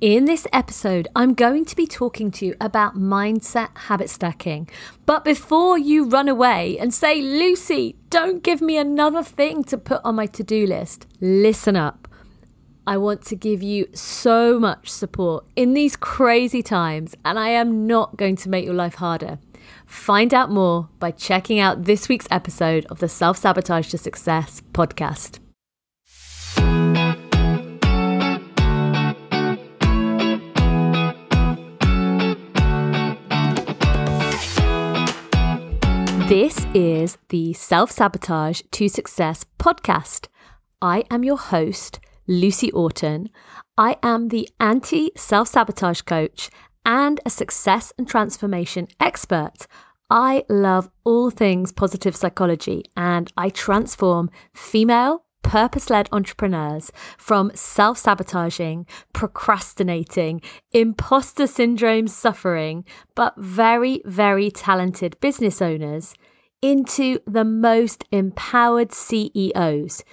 In 0.00 0.24
this 0.24 0.46
episode, 0.50 1.08
I'm 1.14 1.34
going 1.34 1.66
to 1.66 1.76
be 1.76 1.86
talking 1.86 2.30
to 2.30 2.46
you 2.46 2.54
about 2.58 2.96
mindset 2.96 3.76
habit 3.76 4.08
stacking. 4.08 4.66
But 5.04 5.24
before 5.24 5.76
you 5.76 6.08
run 6.08 6.26
away 6.26 6.78
and 6.78 6.94
say, 6.94 7.20
Lucy, 7.20 7.96
don't 8.08 8.42
give 8.42 8.62
me 8.62 8.78
another 8.78 9.22
thing 9.22 9.62
to 9.64 9.76
put 9.76 10.00
on 10.02 10.14
my 10.14 10.24
to 10.28 10.42
do 10.42 10.66
list, 10.66 11.06
listen 11.20 11.76
up. 11.76 12.08
I 12.86 12.96
want 12.96 13.26
to 13.26 13.36
give 13.36 13.62
you 13.62 13.88
so 13.92 14.58
much 14.58 14.88
support 14.88 15.44
in 15.54 15.74
these 15.74 15.96
crazy 15.96 16.62
times, 16.62 17.14
and 17.22 17.38
I 17.38 17.50
am 17.50 17.86
not 17.86 18.16
going 18.16 18.36
to 18.36 18.48
make 18.48 18.64
your 18.64 18.72
life 18.72 18.94
harder. 18.94 19.38
Find 19.84 20.32
out 20.32 20.50
more 20.50 20.88
by 20.98 21.10
checking 21.10 21.60
out 21.60 21.84
this 21.84 22.08
week's 22.08 22.26
episode 22.30 22.86
of 22.86 23.00
the 23.00 23.08
Self 23.10 23.36
Sabotage 23.36 23.90
to 23.90 23.98
Success 23.98 24.62
podcast. 24.72 25.40
This 36.30 36.64
is 36.74 37.18
the 37.30 37.52
Self 37.54 37.90
Sabotage 37.90 38.62
to 38.70 38.88
Success 38.88 39.44
podcast. 39.58 40.28
I 40.80 41.02
am 41.10 41.24
your 41.24 41.36
host, 41.36 41.98
Lucy 42.28 42.70
Orton. 42.70 43.30
I 43.76 43.96
am 44.00 44.28
the 44.28 44.48
anti 44.60 45.10
self 45.16 45.48
sabotage 45.48 46.02
coach 46.02 46.48
and 46.86 47.18
a 47.26 47.30
success 47.30 47.92
and 47.98 48.06
transformation 48.06 48.86
expert. 49.00 49.66
I 50.08 50.44
love 50.48 50.88
all 51.02 51.30
things 51.30 51.72
positive 51.72 52.14
psychology 52.14 52.84
and 52.96 53.32
I 53.36 53.48
transform 53.48 54.30
female 54.54 55.24
purpose 55.42 55.90
led 55.90 56.08
entrepreneurs 56.12 56.92
from 57.18 57.50
self 57.54 57.98
sabotaging, 57.98 58.86
procrastinating, 59.12 60.40
imposter 60.72 61.46
syndrome 61.46 62.06
suffering, 62.06 62.84
but 63.14 63.34
very, 63.36 64.00
very 64.04 64.50
talented 64.50 65.18
business 65.20 65.60
owners 65.60 66.14
into 66.62 67.18
the 67.26 67.44
most 67.44 68.04
empowered 68.12 68.92
CEOs 68.92 70.04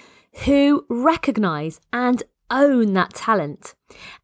who 0.44 0.86
recognize 0.88 1.80
and 1.92 2.22
own 2.50 2.92
that 2.94 3.14
talent 3.14 3.74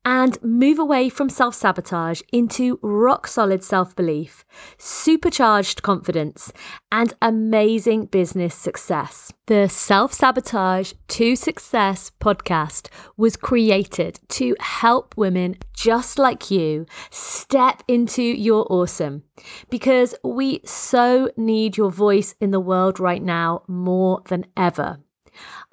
and 0.04 0.42
move 0.42 0.78
away 0.78 1.08
from 1.08 1.28
self 1.28 1.54
sabotage 1.54 2.20
into 2.32 2.78
rock 2.82 3.26
solid 3.26 3.62
self 3.62 3.96
belief, 3.96 4.44
supercharged 4.78 5.82
confidence, 5.82 6.52
and 6.92 7.14
amazing 7.22 8.06
business 8.06 8.54
success. 8.54 9.32
The 9.46 9.68
Self 9.68 10.12
Sabotage 10.12 10.92
to 11.08 11.36
Success 11.36 12.10
podcast 12.20 12.88
was 13.16 13.36
created 13.36 14.20
to 14.30 14.56
help 14.60 15.16
women 15.16 15.56
just 15.74 16.18
like 16.18 16.50
you 16.50 16.86
step 17.10 17.82
into 17.88 18.22
your 18.22 18.66
awesome 18.70 19.22
because 19.70 20.14
we 20.22 20.60
so 20.64 21.30
need 21.36 21.76
your 21.76 21.90
voice 21.90 22.34
in 22.40 22.50
the 22.52 22.60
world 22.60 22.98
right 23.00 23.22
now 23.22 23.62
more 23.66 24.22
than 24.28 24.46
ever. 24.56 25.03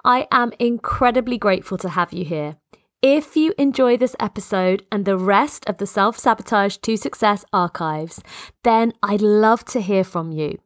I 0.04 0.26
am 0.32 0.52
incredibly 0.58 1.38
grateful 1.38 1.78
to 1.78 1.88
have 1.88 2.12
you 2.12 2.24
here. 2.24 2.56
If 3.02 3.36
you 3.36 3.54
enjoy 3.56 3.96
this 3.96 4.16
episode 4.18 4.84
and 4.90 5.04
the 5.04 5.16
rest 5.16 5.68
of 5.68 5.78
the 5.78 5.86
Self 5.86 6.18
Sabotage 6.18 6.76
to 6.78 6.96
Success 6.96 7.44
archives, 7.52 8.20
then 8.64 8.92
I'd 9.02 9.22
love 9.22 9.64
to 9.66 9.80
hear 9.80 10.02
from 10.02 10.32
you. 10.32 10.58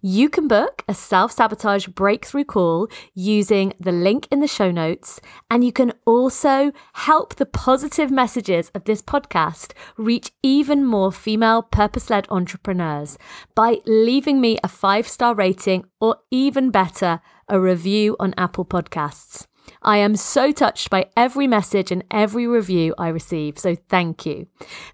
You 0.00 0.28
can 0.28 0.48
book 0.48 0.84
a 0.88 0.94
self 0.94 1.32
sabotage 1.32 1.86
breakthrough 1.88 2.44
call 2.44 2.88
using 3.14 3.72
the 3.78 3.92
link 3.92 4.26
in 4.30 4.40
the 4.40 4.46
show 4.46 4.70
notes, 4.70 5.20
and 5.50 5.64
you 5.64 5.72
can 5.72 5.92
also 6.06 6.72
help 6.92 7.36
the 7.36 7.46
positive 7.46 8.10
messages 8.10 8.70
of 8.74 8.84
this 8.84 9.02
podcast 9.02 9.72
reach 9.96 10.32
even 10.42 10.84
more 10.84 11.12
female 11.12 11.62
purpose 11.62 12.10
led 12.10 12.26
entrepreneurs 12.30 13.18
by 13.54 13.78
leaving 13.86 14.40
me 14.40 14.58
a 14.62 14.68
five 14.68 15.08
star 15.08 15.34
rating 15.34 15.84
or 16.00 16.16
even 16.30 16.70
better, 16.70 17.20
a 17.48 17.60
review 17.60 18.16
on 18.18 18.34
Apple 18.36 18.64
Podcasts. 18.64 19.46
I 19.82 19.98
am 19.98 20.16
so 20.16 20.52
touched 20.52 20.90
by 20.90 21.06
every 21.16 21.46
message 21.46 21.90
and 21.90 22.04
every 22.10 22.46
review 22.46 22.94
I 22.98 23.08
receive. 23.08 23.58
So 23.58 23.74
thank 23.74 24.26
you. 24.26 24.46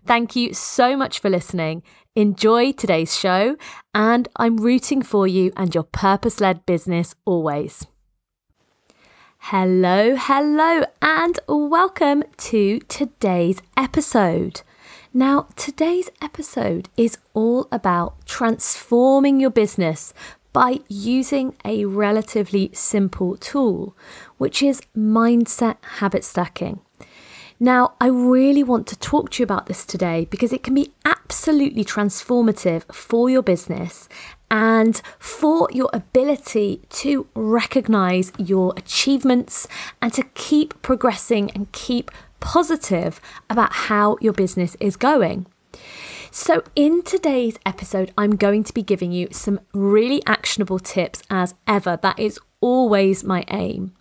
Thank 0.07 0.37
you 0.37 0.55
so 0.55 0.97
much 0.97 1.19
for 1.19 1.31
listening. 1.31 1.83
Enjoy 2.17 2.73
today's 2.73 3.17
show, 3.17 3.57
and 3.95 4.29
I'm 4.37 4.57
rooting 4.57 5.01
for 5.03 5.29
you 5.29 5.53
and 5.57 5.75
your 5.75 5.85
purpose 5.85 6.41
led 6.41 6.67
business 6.67 7.15
always. 7.25 7.87
Hello, 9.45 10.17
hello, 10.19 10.85
and 11.01 11.39
welcome 11.49 12.25
to 12.37 12.81
today's 12.81 13.63
episode. 13.77 14.63
Now, 15.15 15.49
today's 15.57 16.11
episode 16.21 16.89
is 16.97 17.19
all 17.33 17.67
about 17.73 18.27
transforming 18.27 19.41
your 19.41 19.51
business 19.51 20.13
by 20.53 20.81
using 20.89 21.55
a 21.65 21.85
relatively 21.85 22.71
simple 22.73 23.37
tool, 23.37 23.97
which 24.39 24.63
is 24.63 24.83
mindset 24.97 25.77
habit 25.99 26.25
stacking. 26.25 26.81
Now, 27.63 27.93
I 28.01 28.07
really 28.07 28.63
want 28.63 28.87
to 28.87 28.99
talk 28.99 29.31
to 29.33 29.43
you 29.43 29.45
about 29.45 29.67
this 29.67 29.85
today 29.85 30.27
because 30.31 30.51
it 30.53 30.63
can 30.63 30.75
be 30.75 30.93
absolutely 31.05 31.85
transformative 31.85 32.93
for 32.93 33.29
your 33.29 33.43
business 33.43 34.09
and 34.51 35.01
for 35.19 35.69
your 35.71 35.91
ability 35.93 36.83
to 36.89 37.29
recognize 37.35 38.33
your 38.39 38.73
achievements 38.79 39.69
and 40.01 40.13
to 40.15 40.23
keep 40.35 40.81
progressing 40.81 41.51
and 41.51 41.71
keep 41.73 42.11
positive 42.41 43.21
about 43.51 43.73
how 43.73 44.17
your 44.23 44.33
business 44.33 44.75
is 44.81 44.97
going. 44.97 45.47
So, 46.31 46.63
in 46.77 47.03
today's 47.03 47.59
episode, 47.67 48.13
I'm 48.17 48.37
going 48.37 48.63
to 48.65 48.73
be 48.73 48.83
giving 48.83 49.11
you 49.11 49.29
some 49.33 49.61
really 49.75 50.23
actionable 50.27 50.79
tips 50.79 51.23
as 51.29 51.55
ever. 51.67 51.99
That 52.01 52.19
is 52.19 52.39
always 52.61 53.25
my 53.25 53.45
aim. 53.49 53.95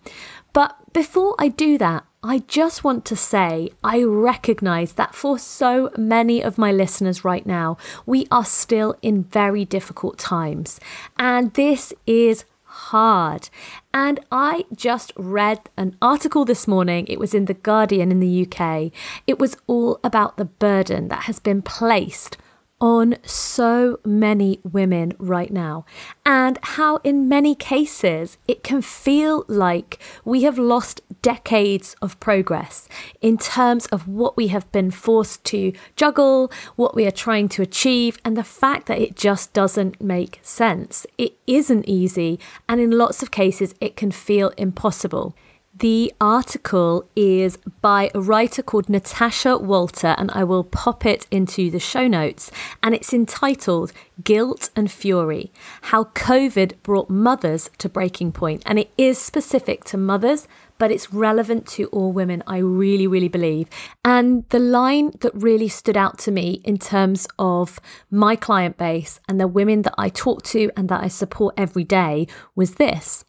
But 0.52 0.76
before 0.92 1.34
I 1.38 1.48
do 1.48 1.78
that, 1.78 2.04
I 2.22 2.40
just 2.40 2.84
want 2.84 3.06
to 3.06 3.16
say 3.16 3.70
I 3.82 4.02
recognize 4.02 4.92
that 4.92 5.14
for 5.14 5.38
so 5.38 5.90
many 5.96 6.42
of 6.42 6.58
my 6.58 6.70
listeners 6.70 7.24
right 7.24 7.46
now, 7.46 7.78
we 8.04 8.26
are 8.30 8.44
still 8.44 8.94
in 9.00 9.24
very 9.24 9.64
difficult 9.64 10.18
times. 10.18 10.78
And 11.18 11.54
this 11.54 11.94
is 12.06 12.44
hard. 12.90 13.48
And 13.94 14.18
I 14.32 14.64
just 14.74 15.12
read 15.16 15.70
an 15.76 15.96
article 16.02 16.44
this 16.44 16.66
morning. 16.66 17.06
It 17.06 17.20
was 17.20 17.34
in 17.34 17.44
The 17.44 17.54
Guardian 17.54 18.10
in 18.10 18.18
the 18.18 18.46
UK. 18.46 18.90
It 19.26 19.38
was 19.38 19.56
all 19.68 20.00
about 20.02 20.36
the 20.36 20.44
burden 20.44 21.08
that 21.08 21.24
has 21.24 21.38
been 21.38 21.62
placed 21.62 22.36
on 22.80 23.16
so 23.22 24.00
many 24.04 24.58
women 24.62 25.12
right 25.18 25.52
now, 25.52 25.84
and 26.24 26.58
how, 26.62 26.96
in 27.04 27.28
many 27.28 27.54
cases, 27.54 28.38
it 28.48 28.62
can 28.62 28.80
feel 28.80 29.44
like 29.48 29.98
we 30.24 30.42
have 30.42 30.58
lost 30.58 31.00
decades 31.22 31.94
of 32.00 32.18
progress 32.20 32.88
in 33.20 33.36
terms 33.36 33.86
of 33.86 34.08
what 34.08 34.36
we 34.36 34.46
have 34.48 34.70
been 34.72 34.90
forced 34.90 35.44
to 35.44 35.72
juggle, 35.94 36.50
what 36.76 36.94
we 36.94 37.06
are 37.06 37.10
trying 37.10 37.48
to 37.48 37.62
achieve, 37.62 38.18
and 38.24 38.36
the 38.36 38.44
fact 38.44 38.86
that 38.86 38.98
it 39.00 39.14
just 39.14 39.52
doesn't 39.52 40.00
make 40.00 40.40
sense. 40.42 41.06
It 41.18 41.36
isn't 41.46 41.86
easy, 41.88 42.40
and 42.68 42.80
in 42.80 42.90
lots 42.90 43.22
of 43.22 43.30
cases, 43.30 43.74
it 43.80 43.96
can 43.96 44.10
feel 44.10 44.48
impossible. 44.56 45.36
The 45.80 46.12
article 46.20 47.08
is 47.16 47.56
by 47.80 48.10
a 48.14 48.20
writer 48.20 48.62
called 48.62 48.90
Natasha 48.90 49.56
Walter, 49.56 50.14
and 50.18 50.30
I 50.32 50.44
will 50.44 50.62
pop 50.62 51.06
it 51.06 51.26
into 51.30 51.70
the 51.70 51.80
show 51.80 52.06
notes. 52.06 52.50
And 52.82 52.94
it's 52.94 53.14
entitled 53.14 53.94
Guilt 54.22 54.68
and 54.76 54.92
Fury 54.92 55.50
How 55.84 56.04
COVID 56.04 56.82
Brought 56.82 57.08
Mothers 57.08 57.70
to 57.78 57.88
Breaking 57.88 58.30
Point. 58.30 58.62
And 58.66 58.78
it 58.78 58.90
is 58.98 59.16
specific 59.16 59.84
to 59.84 59.96
mothers, 59.96 60.46
but 60.76 60.90
it's 60.90 61.14
relevant 61.14 61.66
to 61.68 61.86
all 61.86 62.12
women, 62.12 62.42
I 62.46 62.58
really, 62.58 63.06
really 63.06 63.28
believe. 63.28 63.66
And 64.04 64.46
the 64.50 64.58
line 64.58 65.12
that 65.20 65.34
really 65.34 65.68
stood 65.68 65.96
out 65.96 66.18
to 66.18 66.30
me 66.30 66.60
in 66.62 66.76
terms 66.76 67.26
of 67.38 67.80
my 68.10 68.36
client 68.36 68.76
base 68.76 69.18
and 69.26 69.40
the 69.40 69.48
women 69.48 69.80
that 69.82 69.94
I 69.96 70.10
talk 70.10 70.42
to 70.52 70.70
and 70.76 70.90
that 70.90 71.02
I 71.02 71.08
support 71.08 71.54
every 71.56 71.84
day 71.84 72.26
was 72.54 72.74
this. 72.74 73.24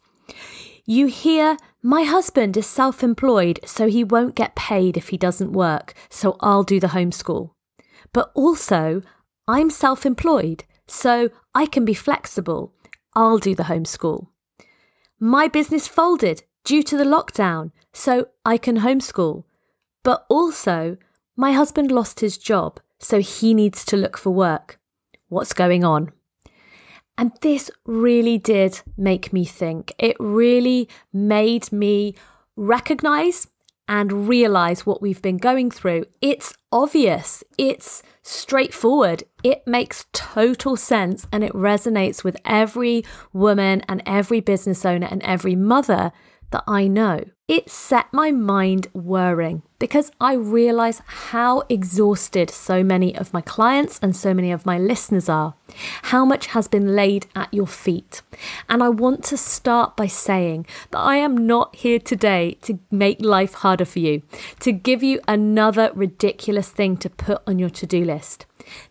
You 0.84 1.06
hear, 1.06 1.56
my 1.82 2.04
husband 2.04 2.56
is 2.56 2.66
self 2.66 3.02
employed, 3.02 3.58
so 3.64 3.88
he 3.88 4.04
won't 4.04 4.36
get 4.36 4.54
paid 4.54 4.96
if 4.96 5.08
he 5.08 5.16
doesn't 5.16 5.52
work, 5.52 5.94
so 6.08 6.36
I'll 6.40 6.62
do 6.62 6.78
the 6.78 6.88
homeschool. 6.88 7.50
But 8.12 8.30
also, 8.34 9.02
I'm 9.48 9.68
self 9.68 10.06
employed, 10.06 10.64
so 10.86 11.30
I 11.54 11.66
can 11.66 11.84
be 11.84 11.94
flexible. 11.94 12.72
I'll 13.14 13.38
do 13.38 13.56
the 13.56 13.64
homeschool. 13.64 14.28
My 15.18 15.48
business 15.48 15.88
folded 15.88 16.44
due 16.64 16.84
to 16.84 16.96
the 16.96 17.04
lockdown, 17.04 17.72
so 17.92 18.28
I 18.44 18.58
can 18.58 18.78
homeschool. 18.78 19.44
But 20.04 20.24
also, 20.28 20.96
my 21.36 21.52
husband 21.52 21.90
lost 21.90 22.20
his 22.20 22.38
job, 22.38 22.78
so 23.00 23.20
he 23.20 23.54
needs 23.54 23.84
to 23.86 23.96
look 23.96 24.16
for 24.16 24.30
work. 24.30 24.78
What's 25.28 25.52
going 25.52 25.82
on? 25.82 26.12
And 27.18 27.32
this 27.40 27.70
really 27.84 28.38
did 28.38 28.80
make 28.96 29.32
me 29.32 29.44
think. 29.44 29.94
It 29.98 30.16
really 30.18 30.88
made 31.12 31.70
me 31.72 32.14
recognize 32.56 33.46
and 33.88 34.28
realize 34.28 34.86
what 34.86 35.02
we've 35.02 35.20
been 35.20 35.36
going 35.36 35.70
through, 35.70 36.04
it's 36.20 36.54
obvious, 36.70 37.42
it's 37.58 38.02
straightforward, 38.22 39.24
it 39.42 39.66
makes 39.66 40.06
total 40.12 40.76
sense, 40.76 41.26
and 41.32 41.42
it 41.42 41.52
resonates 41.52 42.22
with 42.22 42.36
every 42.44 43.04
woman 43.32 43.82
and 43.88 44.02
every 44.06 44.40
business 44.40 44.86
owner 44.86 45.08
and 45.10 45.22
every 45.24 45.56
mother 45.56 46.12
that 46.52 46.64
I 46.66 46.86
know. 46.86 47.24
It 47.48 47.68
set 47.68 48.06
my 48.12 48.30
mind 48.30 48.86
whirring 48.94 49.62
because 49.78 50.10
I 50.20 50.34
realize 50.34 51.02
how 51.06 51.64
exhausted 51.68 52.50
so 52.50 52.84
many 52.84 53.14
of 53.16 53.34
my 53.34 53.40
clients 53.40 53.98
and 54.00 54.14
so 54.14 54.32
many 54.32 54.52
of 54.52 54.64
my 54.64 54.78
listeners 54.78 55.28
are, 55.28 55.54
how 56.04 56.24
much 56.24 56.46
has 56.46 56.68
been 56.68 56.94
laid 56.94 57.26
at 57.34 57.52
your 57.52 57.66
feet. 57.66 58.22
And 58.68 58.82
I 58.82 58.88
want 58.88 59.24
to 59.24 59.36
start 59.36 59.96
by 59.96 60.06
saying 60.06 60.66
that 60.92 61.00
I 61.00 61.16
am 61.16 61.46
not 61.46 61.76
here 61.76 61.98
today 61.98 62.58
to 62.62 62.78
make 62.90 63.20
life 63.20 63.54
harder 63.54 63.84
for 63.84 63.98
you, 63.98 64.22
to 64.60 64.72
give 64.72 65.02
you 65.02 65.20
another 65.26 65.90
ridiculous 65.94 66.70
thing 66.70 66.96
to 66.98 67.10
put 67.10 67.42
on 67.46 67.58
your 67.58 67.70
to 67.70 67.86
do 67.86 68.04
list. 68.04 68.46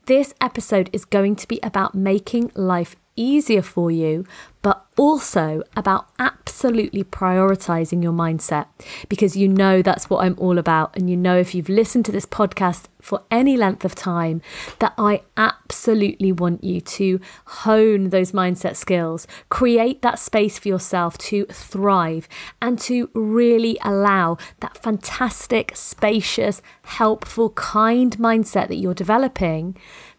This 0.05 0.33
episode 0.41 0.89
is 0.91 1.05
going 1.05 1.37
to 1.37 1.47
be 1.47 1.59
about 1.63 1.95
making 1.95 2.51
life 2.53 2.95
easier 3.15 3.61
for 3.61 3.91
you, 3.91 4.25
but 4.61 4.85
also 4.97 5.63
about 5.75 6.07
absolutely 6.19 7.03
prioritizing 7.03 8.03
your 8.03 8.11
mindset 8.11 8.67
because 9.09 9.35
you 9.35 9.47
know 9.47 9.81
that's 9.81 10.09
what 10.09 10.23
I'm 10.23 10.35
all 10.37 10.57
about. 10.57 10.95
And 10.95 11.09
you 11.09 11.17
know, 11.17 11.37
if 11.37 11.55
you've 11.55 11.69
listened 11.69 12.05
to 12.05 12.11
this 12.11 12.25
podcast 12.25 12.85
for 13.01 13.23
any 13.31 13.57
length 13.57 13.83
of 13.83 13.95
time, 13.95 14.41
that 14.79 14.93
I 14.97 15.21
absolutely 15.35 16.31
want 16.31 16.63
you 16.63 16.81
to 16.81 17.19
hone 17.45 18.09
those 18.09 18.31
mindset 18.31 18.75
skills, 18.75 19.25
create 19.49 20.01
that 20.03 20.19
space 20.19 20.59
for 20.59 20.67
yourself 20.67 21.17
to 21.19 21.45
thrive, 21.45 22.27
and 22.61 22.77
to 22.79 23.09
really 23.13 23.79
allow 23.83 24.37
that 24.59 24.77
fantastic, 24.77 25.75
spacious, 25.75 26.61
helpful, 26.83 27.49
kind 27.51 28.17
mindset 28.17 28.67
that 28.67 28.75
you're 28.75 28.93
developing 28.93 29.75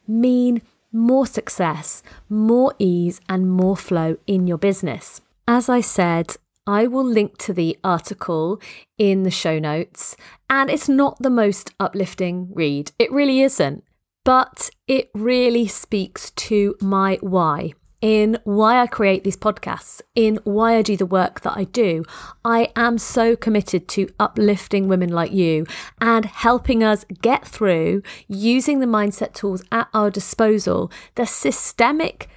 mean 0.09 0.61
more 0.93 1.27
success, 1.27 2.03
more 2.29 2.75
ease, 2.79 3.21
and 3.29 3.51
more 3.51 3.77
flow 3.77 4.17
in 4.27 4.47
your 4.47 4.59
business. 4.59 5.21
As 5.49 5.69
I 5.69 5.81
said, 5.81 6.37
I 6.67 6.87
will 6.87 7.05
link 7.05 7.39
to 7.39 7.53
the 7.53 7.77
article 7.83 8.61
in 8.99 9.25
the 9.25 9.31
show 9.31 9.59
notes, 9.59 10.17
and 10.49 10.71
it's 10.71 10.89
not 10.89 11.21
the 11.21 11.31
most 11.31 11.71
uplifting 11.81 12.51
read. 12.55 12.93
It 12.99 13.11
really 13.11 13.41
isn't, 13.41 13.83
but 14.25 14.71
it 14.87 15.11
really 15.15 15.67
speaks 15.67 16.31
to 16.31 16.77
my 16.81 17.19
why 17.21 17.73
in 18.03 18.37
why 18.45 18.81
I 18.81 18.87
create 18.89 19.25
these 19.25 19.37
podcasts, 19.37 20.03
in 20.15 20.41
why 20.45 20.77
I 20.77 20.83
do 20.83 20.97
the 20.97 21.07
work 21.07 21.41
that 21.43 21.57
I 21.57 21.65
do. 21.65 22.05
I 22.45 22.71
am 22.77 22.99
so 22.99 23.37
committed 23.37 23.89
to 23.91 24.09
uplifting 24.19 24.89
women 24.89 25.11
like 25.11 25.33
you 25.33 25.65
and 26.01 26.27
helping 26.27 26.83
us 26.83 27.07
get 27.23 27.47
through 27.47 28.03
using 28.27 28.81
the 28.81 28.87
mindset 28.87 29.33
tools 29.33 29.63
at 29.71 29.89
our 29.95 30.11
disposal, 30.11 30.91
the 31.15 31.27
systemic 31.27 32.29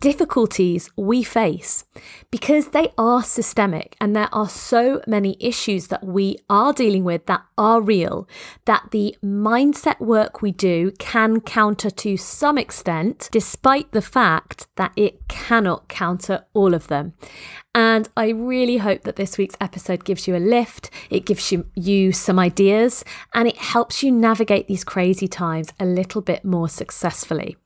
difficulties 0.00 0.90
we 0.96 1.22
face 1.22 1.84
because 2.30 2.68
they 2.68 2.88
are 2.96 3.22
systemic 3.22 3.96
and 4.00 4.14
there 4.14 4.28
are 4.32 4.48
so 4.48 5.00
many 5.06 5.36
issues 5.40 5.88
that 5.88 6.04
we 6.04 6.38
are 6.48 6.72
dealing 6.72 7.04
with 7.04 7.26
that 7.26 7.42
are 7.56 7.80
real 7.80 8.28
that 8.64 8.88
the 8.90 9.16
mindset 9.22 10.00
work 10.00 10.42
we 10.42 10.52
do 10.52 10.92
can 10.98 11.40
counter 11.40 11.90
to 11.90 12.16
some 12.16 12.58
extent, 12.58 13.28
despite 13.32 13.92
the 13.92 14.02
fact 14.02 14.66
that 14.76 14.92
it 14.96 15.28
cannot 15.28 15.88
counter 15.88 16.44
all 16.54 16.74
of 16.74 16.88
them. 16.88 17.12
And 17.74 18.08
I 18.16 18.28
really 18.28 18.76
hope 18.76 19.02
that 19.02 19.16
this 19.16 19.36
week's 19.36 19.56
episode 19.60 20.04
gives 20.04 20.28
you 20.28 20.36
a 20.36 20.38
lift, 20.38 20.90
it 21.10 21.26
gives 21.26 21.50
you, 21.50 21.66
you 21.74 22.12
some 22.12 22.38
ideas, 22.38 23.04
and 23.34 23.48
it 23.48 23.56
helps 23.56 24.02
you 24.02 24.12
navigate 24.12 24.68
these 24.68 24.84
crazy 24.84 25.26
times 25.26 25.72
a 25.80 25.84
little 25.84 26.20
bit 26.20 26.44
more 26.44 26.68
successfully. 26.68 27.56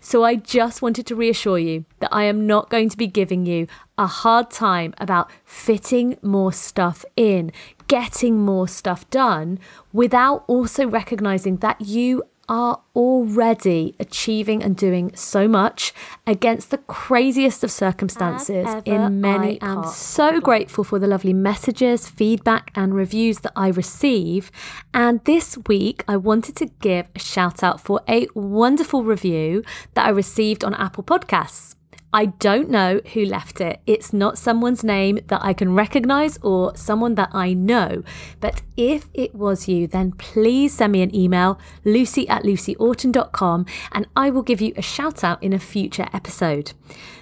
So 0.00 0.24
I 0.24 0.36
just 0.36 0.82
wanted 0.82 1.06
to 1.06 1.16
reassure 1.16 1.58
you 1.58 1.84
that 2.00 2.12
I 2.12 2.24
am 2.24 2.46
not 2.46 2.70
going 2.70 2.88
to 2.88 2.96
be 2.96 3.06
giving 3.06 3.46
you 3.46 3.66
a 3.96 4.06
hard 4.06 4.50
time 4.50 4.94
about 4.98 5.30
fitting 5.44 6.16
more 6.22 6.52
stuff 6.52 7.04
in, 7.16 7.52
getting 7.86 8.40
more 8.40 8.66
stuff 8.68 9.08
done, 9.10 9.58
without 9.92 10.44
also 10.46 10.86
recognizing 10.86 11.58
that 11.58 11.80
you 11.80 12.22
are 12.48 12.80
already 12.94 13.94
achieving 13.98 14.62
and 14.62 14.76
doing 14.76 15.14
so 15.14 15.48
much 15.48 15.92
against 16.26 16.70
the 16.70 16.78
craziest 16.78 17.64
of 17.64 17.70
circumstances 17.70 18.66
in 18.84 19.20
many. 19.20 19.60
I 19.60 19.72
am 19.72 19.84
so 19.86 20.40
grateful 20.40 20.84
for 20.84 20.98
the 20.98 21.06
lovely 21.06 21.32
messages, 21.32 22.08
feedback, 22.08 22.70
and 22.74 22.94
reviews 22.94 23.40
that 23.40 23.52
I 23.56 23.68
receive. 23.68 24.50
And 24.92 25.24
this 25.24 25.58
week, 25.66 26.04
I 26.06 26.16
wanted 26.16 26.56
to 26.56 26.66
give 26.66 27.06
a 27.14 27.18
shout 27.18 27.62
out 27.62 27.80
for 27.80 28.00
a 28.08 28.26
wonderful 28.34 29.02
review 29.02 29.62
that 29.94 30.06
I 30.06 30.10
received 30.10 30.64
on 30.64 30.74
Apple 30.74 31.04
Podcasts. 31.04 31.74
I 32.14 32.26
don't 32.26 32.70
know 32.70 33.00
who 33.12 33.24
left 33.24 33.60
it. 33.60 33.80
It's 33.88 34.12
not 34.12 34.38
someone's 34.38 34.84
name 34.84 35.18
that 35.26 35.42
I 35.42 35.52
can 35.52 35.74
recognize 35.74 36.38
or 36.42 36.76
someone 36.76 37.16
that 37.16 37.30
I 37.32 37.54
know. 37.54 38.04
But 38.38 38.62
if 38.76 39.08
it 39.14 39.34
was 39.34 39.66
you, 39.66 39.88
then 39.88 40.12
please 40.12 40.74
send 40.74 40.92
me 40.92 41.02
an 41.02 41.12
email, 41.12 41.58
lucy 41.84 42.28
at 42.28 42.44
lucyorton.com, 42.44 43.66
and 43.90 44.06
I 44.14 44.30
will 44.30 44.42
give 44.42 44.60
you 44.60 44.72
a 44.76 44.82
shout 44.82 45.24
out 45.24 45.42
in 45.42 45.52
a 45.52 45.58
future 45.58 46.06
episode. 46.12 46.72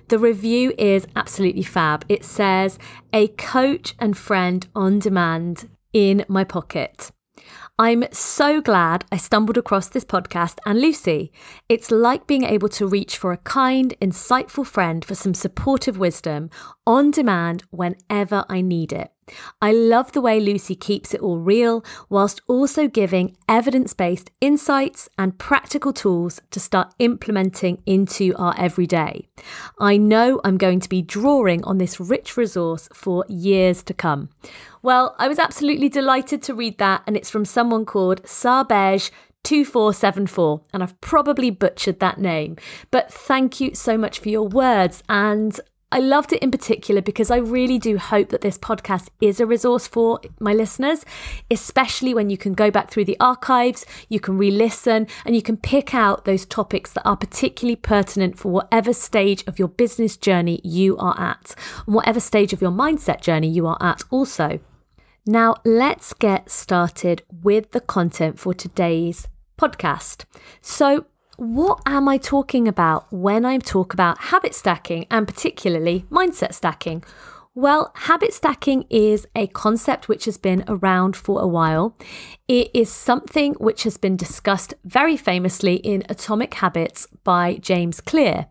The 0.09 0.19
review 0.19 0.75
is 0.77 1.07
absolutely 1.17 1.63
fab. 1.63 2.05
It 2.11 2.23
says, 2.23 2.79
a 3.15 3.29
coach 3.29 3.95
and 3.99 4.15
friend 4.15 4.69
on 4.75 4.99
demand 4.99 5.71
in 5.95 6.27
my 6.29 6.45
pocket. 6.45 7.11
I'm 7.79 8.05
so 8.13 8.61
glad 8.61 9.07
I 9.11 9.17
stumbled 9.17 9.57
across 9.57 9.89
this 9.89 10.05
podcast 10.05 10.59
and 10.67 10.81
Lucy. 10.81 11.33
It's 11.71 11.91
like 11.91 12.27
being 12.27 12.45
able 12.45 12.69
to 12.69 12.87
reach 12.87 13.17
for 13.17 13.33
a 13.33 13.39
kind, 13.39 13.95
insightful 14.01 14.67
friend 14.67 15.03
for 15.03 15.15
some 15.15 15.33
supportive 15.33 15.99
wisdom 15.99 16.51
on 16.87 17.11
demand 17.11 17.65
whenever 17.71 18.45
I 18.51 18.61
need 18.61 18.93
it. 18.93 19.11
I 19.61 19.73
love 19.73 20.13
the 20.13 20.21
way 20.21 20.41
Lucy 20.41 20.75
keeps 20.75 21.15
it 21.15 21.21
all 21.21 21.39
real 21.39 21.85
whilst 22.09 22.41
also 22.47 22.89
giving 22.89 23.37
evidence 23.49 23.95
based 23.95 24.31
insights 24.41 25.09
and 25.19 25.39
practical 25.39 25.93
tools 25.93 26.41
to 26.51 26.61
start 26.61 26.95
implementing 26.99 27.83
into 27.87 28.35
our 28.37 28.55
everyday. 28.59 29.29
I 29.79 29.97
know 29.97 30.41
I'm 30.45 30.59
going 30.59 30.81
to 30.81 30.89
be 30.89 31.03
drawing 31.03 31.65
on 31.65 31.79
this 31.79 32.01
rich 32.01 32.37
resource 32.37 32.89
for 32.93 33.25
years 33.29 33.83
to 33.85 33.95
come. 33.95 34.31
Well, 34.83 35.15
I 35.19 35.29
was 35.29 35.39
absolutely 35.39 35.89
delighted 35.89 36.43
to 36.43 36.55
read 36.55 36.79
that, 36.79 37.03
and 37.07 37.17
it's 37.17 37.31
from 37.31 37.45
someone 37.45 37.85
called 37.85 38.23
Sarbej 38.25 39.11
2474, 39.45 40.63
and 40.73 40.83
I've 40.83 41.01
probably 41.01 41.51
butchered 41.51 42.01
that 42.01 42.19
name. 42.19 42.57
But 42.91 43.13
thank 43.13 43.61
you 43.61 43.75
so 43.75 43.99
much 43.99 44.19
for 44.19 44.29
your 44.29 44.47
words, 44.47 45.03
and 45.09 45.59
I 45.93 45.99
loved 45.99 46.33
it 46.33 46.43
in 46.43 46.51
particular 46.51 47.03
because 47.03 47.31
I 47.31 47.37
really 47.37 47.79
do 47.79 47.99
hope 47.99 48.31
that 48.31 48.41
this 48.41 48.57
podcast 48.57 49.09
is 49.21 49.41
a 49.41 49.47
resource 49.47 49.87
for 49.87 50.21
my 50.41 50.55
listeners, 50.55 51.05
especially 51.51 52.15
when 52.15 52.31
you 52.31 52.39
can 52.39 52.55
go 52.55 52.71
back 52.71 52.91
through 52.91 53.05
the 53.05 53.21
archives, 53.21 53.85
you 54.09 54.19
can 54.19 54.39
re 54.39 54.51
listen, 54.51 55.07
and 55.27 55.37
you 55.37 55.43
can 55.43 55.59
pick 55.59 55.95
out 55.95 56.25
those 56.25 56.47
topics 56.47 56.95
that 56.95 57.07
are 57.07 57.17
particularly 57.17 57.77
pertinent 57.77 58.39
for 58.39 58.51
whatever 58.51 58.95
stage 58.95 59.45
of 59.47 59.59
your 59.59 59.69
business 59.69 60.17
journey 60.17 60.63
you 60.65 60.97
are 60.97 61.19
at, 61.21 61.55
and 61.87 61.95
whatever 61.95 62.21
stage 62.21 62.55
of 62.55 62.63
your 62.63 62.71
mindset 62.71 63.21
journey 63.21 63.49
you 63.49 63.67
are 63.67 63.79
at, 63.83 64.03
also. 64.11 64.61
Now, 65.27 65.57
let's 65.63 66.15
get 66.15 66.51
started 66.51 67.23
with 67.43 67.73
the 67.73 67.81
content 67.81 68.39
for 68.39 68.55
today's 68.55 69.29
podcast. 69.59 70.25
So, 70.63 71.05
what 71.43 71.81
am 71.87 72.07
I 72.07 72.19
talking 72.19 72.69
about 72.69 73.13
when 73.13 73.45
I 73.45 73.59
talk 73.59 73.93
about 73.93 74.17
habit 74.31 74.55
stacking 74.55 75.07
and 75.11 75.27
particularly 75.27 76.05
mindset 76.09 76.55
stacking? 76.55 77.03
Well, 77.53 77.91
habit 77.97 78.33
stacking 78.33 78.85
is 78.89 79.27
a 79.35 79.49
concept 79.49 80.07
which 80.07 80.27
has 80.27 80.39
been 80.39 80.63
around 80.69 81.17
for 81.17 81.43
a 81.43 81.47
while. 81.49 81.97
It 82.47 82.71
is 82.73 82.93
something 82.93 83.55
which 83.55 83.83
has 83.83 83.97
been 83.97 84.17
discussed 84.17 84.75
very 84.85 85.17
famously 85.17 85.75
in 85.75 86.05
Atomic 86.09 86.55
Habits 86.55 87.09
by 87.25 87.57
James 87.57 88.01
Clear. 88.01 88.47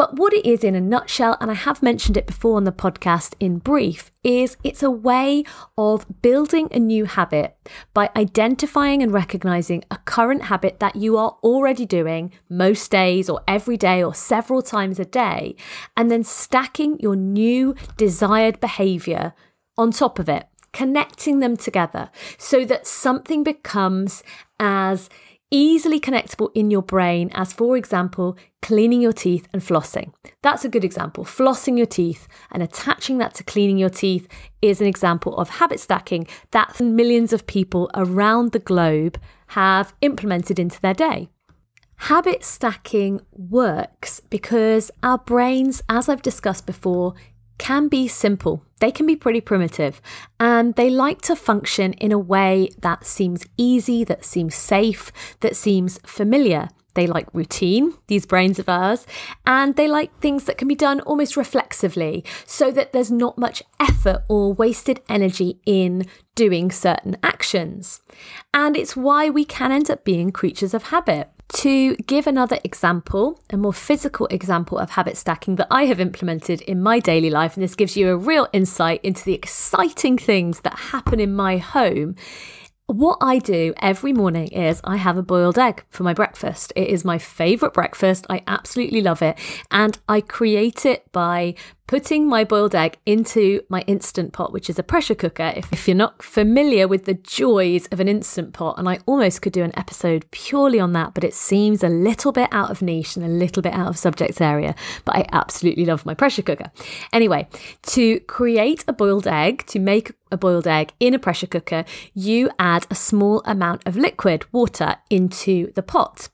But 0.00 0.16
what 0.16 0.32
it 0.32 0.46
is 0.46 0.64
in 0.64 0.74
a 0.74 0.80
nutshell, 0.80 1.36
and 1.42 1.50
I 1.50 1.54
have 1.54 1.82
mentioned 1.82 2.16
it 2.16 2.26
before 2.26 2.56
on 2.56 2.64
the 2.64 2.72
podcast 2.72 3.34
in 3.38 3.58
brief, 3.58 4.10
is 4.24 4.56
it's 4.64 4.82
a 4.82 4.90
way 4.90 5.44
of 5.76 6.06
building 6.22 6.70
a 6.72 6.78
new 6.78 7.04
habit 7.04 7.54
by 7.92 8.08
identifying 8.16 9.02
and 9.02 9.12
recognizing 9.12 9.84
a 9.90 9.98
current 10.06 10.44
habit 10.44 10.80
that 10.80 10.96
you 10.96 11.18
are 11.18 11.36
already 11.42 11.84
doing 11.84 12.32
most 12.48 12.90
days 12.90 13.28
or 13.28 13.42
every 13.46 13.76
day 13.76 14.02
or 14.02 14.14
several 14.14 14.62
times 14.62 14.98
a 14.98 15.04
day, 15.04 15.54
and 15.98 16.10
then 16.10 16.24
stacking 16.24 16.98
your 16.98 17.14
new 17.14 17.74
desired 17.98 18.58
behavior 18.58 19.34
on 19.76 19.90
top 19.90 20.18
of 20.18 20.30
it, 20.30 20.46
connecting 20.72 21.40
them 21.40 21.58
together 21.58 22.10
so 22.38 22.64
that 22.64 22.86
something 22.86 23.44
becomes 23.44 24.22
as 24.58 25.10
easily 25.50 25.98
connectable 25.98 26.50
in 26.54 26.70
your 26.70 26.82
brain, 26.82 27.30
as 27.34 27.52
for 27.52 27.76
example, 27.76 28.36
cleaning 28.62 29.00
your 29.00 29.12
teeth 29.12 29.48
and 29.52 29.62
flossing. 29.62 30.12
That's 30.42 30.64
a 30.64 30.68
good 30.68 30.84
example. 30.84 31.24
Flossing 31.24 31.76
your 31.76 31.86
teeth 31.86 32.28
and 32.50 32.62
attaching 32.62 33.18
that 33.18 33.34
to 33.34 33.44
cleaning 33.44 33.78
your 33.78 33.90
teeth 33.90 34.28
is 34.62 34.80
an 34.80 34.86
example 34.86 35.36
of 35.36 35.50
habit 35.50 35.80
stacking 35.80 36.26
that 36.52 36.80
millions 36.80 37.32
of 37.32 37.46
people 37.46 37.90
around 37.94 38.52
the 38.52 38.58
globe 38.58 39.18
have 39.48 39.94
implemented 40.00 40.58
into 40.58 40.80
their 40.80 40.94
day. 40.94 41.28
Habit 42.04 42.44
stacking 42.44 43.20
works 43.32 44.20
because 44.20 44.90
our 45.02 45.18
brains, 45.18 45.82
as 45.88 46.08
I've 46.08 46.22
discussed 46.22 46.64
before, 46.64 47.14
can 47.60 47.88
be 47.88 48.08
simple. 48.08 48.64
They 48.80 48.90
can 48.90 49.04
be 49.04 49.14
pretty 49.14 49.42
primitive 49.42 50.00
and 50.40 50.74
they 50.76 50.88
like 50.88 51.20
to 51.22 51.36
function 51.36 51.92
in 51.92 52.10
a 52.10 52.18
way 52.18 52.70
that 52.80 53.04
seems 53.04 53.44
easy, 53.58 54.02
that 54.04 54.24
seems 54.24 54.54
safe, 54.54 55.12
that 55.40 55.54
seems 55.54 55.98
familiar. 56.06 56.70
They 56.94 57.06
like 57.06 57.28
routine, 57.34 57.92
these 58.06 58.24
brains 58.24 58.58
of 58.58 58.68
ours, 58.68 59.06
and 59.46 59.76
they 59.76 59.86
like 59.86 60.18
things 60.18 60.44
that 60.44 60.56
can 60.56 60.68
be 60.68 60.74
done 60.74 61.00
almost 61.00 61.36
reflexively 61.36 62.24
so 62.46 62.70
that 62.72 62.92
there's 62.94 63.12
not 63.12 63.36
much 63.36 63.62
effort 63.78 64.24
or 64.28 64.54
wasted 64.54 65.00
energy 65.08 65.60
in 65.66 66.06
doing 66.34 66.70
certain 66.70 67.18
actions. 67.22 68.00
And 68.54 68.74
it's 68.74 68.96
why 68.96 69.28
we 69.28 69.44
can 69.44 69.70
end 69.70 69.90
up 69.90 70.02
being 70.02 70.32
creatures 70.32 70.72
of 70.72 70.84
habit. 70.84 71.30
To 71.54 71.96
give 71.96 72.26
another 72.26 72.58
example, 72.62 73.40
a 73.50 73.56
more 73.56 73.72
physical 73.72 74.26
example 74.28 74.78
of 74.78 74.90
habit 74.90 75.16
stacking 75.16 75.56
that 75.56 75.66
I 75.70 75.84
have 75.86 76.00
implemented 76.00 76.60
in 76.62 76.80
my 76.82 77.00
daily 77.00 77.28
life, 77.28 77.56
and 77.56 77.64
this 77.64 77.74
gives 77.74 77.96
you 77.96 78.08
a 78.08 78.16
real 78.16 78.48
insight 78.52 79.00
into 79.04 79.24
the 79.24 79.34
exciting 79.34 80.16
things 80.16 80.60
that 80.60 80.78
happen 80.78 81.18
in 81.18 81.34
my 81.34 81.58
home. 81.58 82.14
What 82.86 83.18
I 83.20 83.38
do 83.38 83.72
every 83.80 84.12
morning 84.12 84.48
is 84.48 84.80
I 84.82 84.96
have 84.96 85.16
a 85.16 85.22
boiled 85.22 85.58
egg 85.58 85.84
for 85.90 86.02
my 86.02 86.12
breakfast. 86.12 86.72
It 86.74 86.88
is 86.88 87.04
my 87.04 87.18
favourite 87.18 87.72
breakfast. 87.72 88.26
I 88.28 88.42
absolutely 88.48 89.00
love 89.00 89.22
it. 89.22 89.38
And 89.70 89.98
I 90.08 90.20
create 90.20 90.84
it 90.84 91.10
by 91.12 91.54
putting 91.90 92.28
my 92.28 92.44
boiled 92.44 92.72
egg 92.72 92.96
into 93.04 93.60
my 93.68 93.80
instant 93.88 94.32
pot, 94.32 94.52
which 94.52 94.70
is 94.70 94.78
a 94.78 94.82
pressure 94.82 95.16
cooker. 95.16 95.52
If, 95.56 95.72
if, 95.72 95.88
you're 95.88 95.96
not 95.96 96.22
familiar 96.22 96.86
with 96.86 97.04
the 97.04 97.14
joys 97.14 97.88
of 97.88 97.98
an 97.98 98.06
instant 98.06 98.52
pot, 98.52 98.78
and 98.78 98.88
I 98.88 99.00
almost 99.06 99.42
could 99.42 99.52
do 99.52 99.64
an 99.64 99.76
episode 99.76 100.24
purely 100.30 100.78
on 100.78 100.92
that, 100.92 101.14
but 101.14 101.24
it 101.24 101.34
seems 101.34 101.82
a 101.82 101.88
little 101.88 102.30
bit 102.30 102.48
out 102.52 102.70
of 102.70 102.80
niche 102.80 103.16
and 103.16 103.26
a 103.26 103.28
little 103.28 103.60
bit 103.60 103.72
out 103.72 103.88
of 103.88 103.98
subject 103.98 104.40
area. 104.40 104.76
But 105.04 105.16
I 105.16 105.26
absolutely 105.32 105.84
love 105.84 106.06
my 106.06 106.14
pressure 106.14 106.42
cooker. 106.42 106.70
Anyway, 107.12 107.48
to 107.86 108.20
create 108.20 108.84
a 108.86 108.92
boiled 108.92 109.26
egg, 109.26 109.66
to 109.66 109.80
make 109.80 110.12
a 110.30 110.36
boiled 110.36 110.68
egg 110.68 110.92
in 111.00 111.12
a 111.12 111.18
pressure 111.18 111.48
cooker, 111.48 111.84
you 112.14 112.50
add 112.56 112.86
a 112.88 112.94
small 112.94 113.42
amount 113.44 113.84
of 113.84 113.96
liquid 113.96 114.44
water 114.52 114.94
into 115.10 115.72
the 115.72 115.82
pot. 115.82 116.28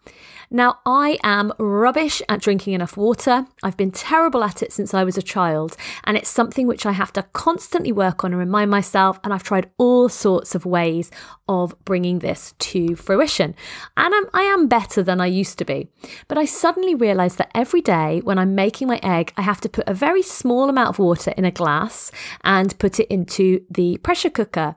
Now, 0.50 0.78
I 0.86 1.18
am 1.24 1.52
rubbish 1.58 2.22
at 2.28 2.40
drinking 2.40 2.74
enough 2.74 2.96
water. 2.96 3.46
I've 3.62 3.76
been 3.76 3.90
terrible 3.90 4.44
at 4.44 4.62
it 4.62 4.72
since 4.72 4.94
I 4.94 5.02
was 5.02 5.18
a 5.18 5.22
child, 5.22 5.76
and 6.04 6.16
it's 6.16 6.28
something 6.28 6.66
which 6.66 6.86
I 6.86 6.92
have 6.92 7.12
to 7.14 7.24
constantly 7.32 7.92
work 7.92 8.24
on 8.24 8.32
and 8.32 8.38
remind 8.38 8.70
myself. 8.70 9.18
And 9.24 9.32
I've 9.32 9.42
tried 9.42 9.70
all 9.76 10.08
sorts 10.08 10.54
of 10.54 10.64
ways 10.64 11.10
of 11.48 11.74
bringing 11.84 12.18
this 12.18 12.54
to 12.58 12.96
fruition. 12.96 13.54
And 13.96 14.14
I'm, 14.14 14.24
I 14.34 14.42
am 14.42 14.66
better 14.66 15.02
than 15.02 15.20
I 15.20 15.26
used 15.26 15.58
to 15.58 15.64
be. 15.64 15.88
But 16.28 16.38
I 16.38 16.44
suddenly 16.44 16.94
realized 16.94 17.38
that 17.38 17.50
every 17.54 17.80
day 17.80 18.20
when 18.24 18.38
I'm 18.38 18.54
making 18.54 18.88
my 18.88 19.00
egg, 19.02 19.32
I 19.36 19.42
have 19.42 19.60
to 19.62 19.68
put 19.68 19.88
a 19.88 19.94
very 19.94 20.22
small 20.22 20.68
amount 20.68 20.90
of 20.90 20.98
water 20.98 21.32
in 21.36 21.44
a 21.44 21.50
glass 21.50 22.10
and 22.42 22.78
put 22.78 22.98
it 22.98 23.08
into 23.08 23.64
the 23.70 23.98
pressure 23.98 24.30
cooker. 24.30 24.76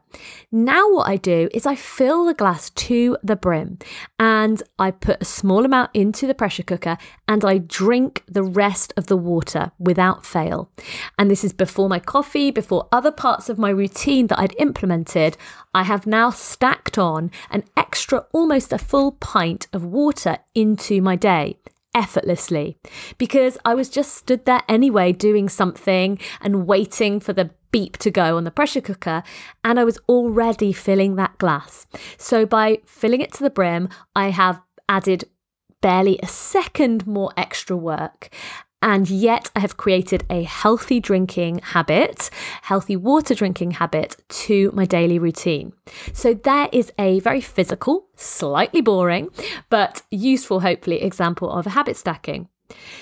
Now, 0.52 0.90
what 0.92 1.08
I 1.08 1.18
do 1.18 1.50
is 1.54 1.66
I 1.66 1.76
fill 1.76 2.26
the 2.26 2.34
glass 2.34 2.70
to 2.72 3.18
the 3.24 3.36
brim 3.36 3.80
and 4.20 4.62
I 4.78 4.92
put 4.92 5.22
a 5.22 5.26
small 5.26 5.66
amount 5.66 5.92
into 5.94 6.28
the 6.28 6.34
pressure 6.34 6.64
cooker 6.64 6.98
and 7.28 7.44
I 7.46 7.58
drink 7.58 8.24
the 8.28 8.44
rest 8.44 8.94
of 8.98 9.08
the 9.08 9.18
water 9.18 9.72
without 9.80 10.26
fail. 10.26 10.72
And 11.18 11.30
this 11.30 11.44
is 11.44 11.54
before 11.54 11.90
my 11.90 12.00
coffee, 12.00 12.52
before 12.52 12.88
other 12.92 13.12
parts 13.12 13.50
of 13.50 13.58
my 13.58 13.70
routine 13.70 14.28
that 14.28 14.40
I'd 14.40 14.56
implemented. 14.60 15.38
I 15.74 15.84
have 15.84 16.08
now 16.08 16.30
stacked 16.30 16.98
on 16.98 17.32
an 17.52 17.64
extra, 17.78 18.26
almost 18.32 18.74
a 18.74 18.78
full 18.78 19.14
pint 19.14 19.68
of 19.72 19.86
water 19.86 20.38
into 20.56 21.02
my 21.02 21.16
day 21.16 21.58
effortlessly 21.96 22.78
because 23.18 23.58
I 23.66 23.74
was 23.74 23.90
just 23.90 24.14
stood 24.16 24.46
there 24.46 24.62
anyway 24.68 25.12
doing 25.12 25.50
something 25.50 26.20
and 26.42 26.68
waiting 26.68 27.20
for 27.20 27.34
the 27.34 27.52
beep 27.72 27.98
to 27.98 28.12
go 28.12 28.38
on 28.38 28.44
the 28.44 28.52
pressure 28.52 28.82
cooker 28.82 29.24
and 29.64 29.80
I 29.80 29.84
was 29.84 30.00
already 30.08 30.74
filling 30.74 31.16
that 31.16 31.38
glass. 31.38 31.88
So 32.18 32.46
by 32.46 32.80
filling 32.86 33.22
it 33.22 33.34
to 33.34 33.44
the 33.44 33.50
brim, 33.50 33.90
I 34.16 34.30
have 34.30 34.62
added 34.88 35.26
barely 35.82 36.20
a 36.22 36.28
second 36.28 37.08
more 37.08 37.32
extra 37.38 37.76
work. 37.78 38.30
And 38.82 39.10
yet, 39.10 39.52
I 39.56 39.60
have 39.60 39.76
created 39.76 40.24
a 40.30 40.44
healthy 40.44 41.02
drinking 41.02 41.60
habit, 41.60 42.30
healthy 42.62 42.96
water 42.96 43.36
drinking 43.36 43.72
habit 43.72 44.16
to 44.30 44.72
my 44.74 44.86
daily 44.86 45.20
routine. 45.20 45.74
So, 46.14 46.34
there 46.34 46.70
is 46.72 46.92
a 46.98 47.20
very 47.20 47.42
physical, 47.42 48.08
slightly 48.16 48.80
boring, 48.80 49.30
but 49.70 50.04
useful, 50.12 50.62
hopefully, 50.62 51.02
example 51.02 51.52
of 51.52 51.66
habit 51.66 51.98
stacking. 51.98 52.48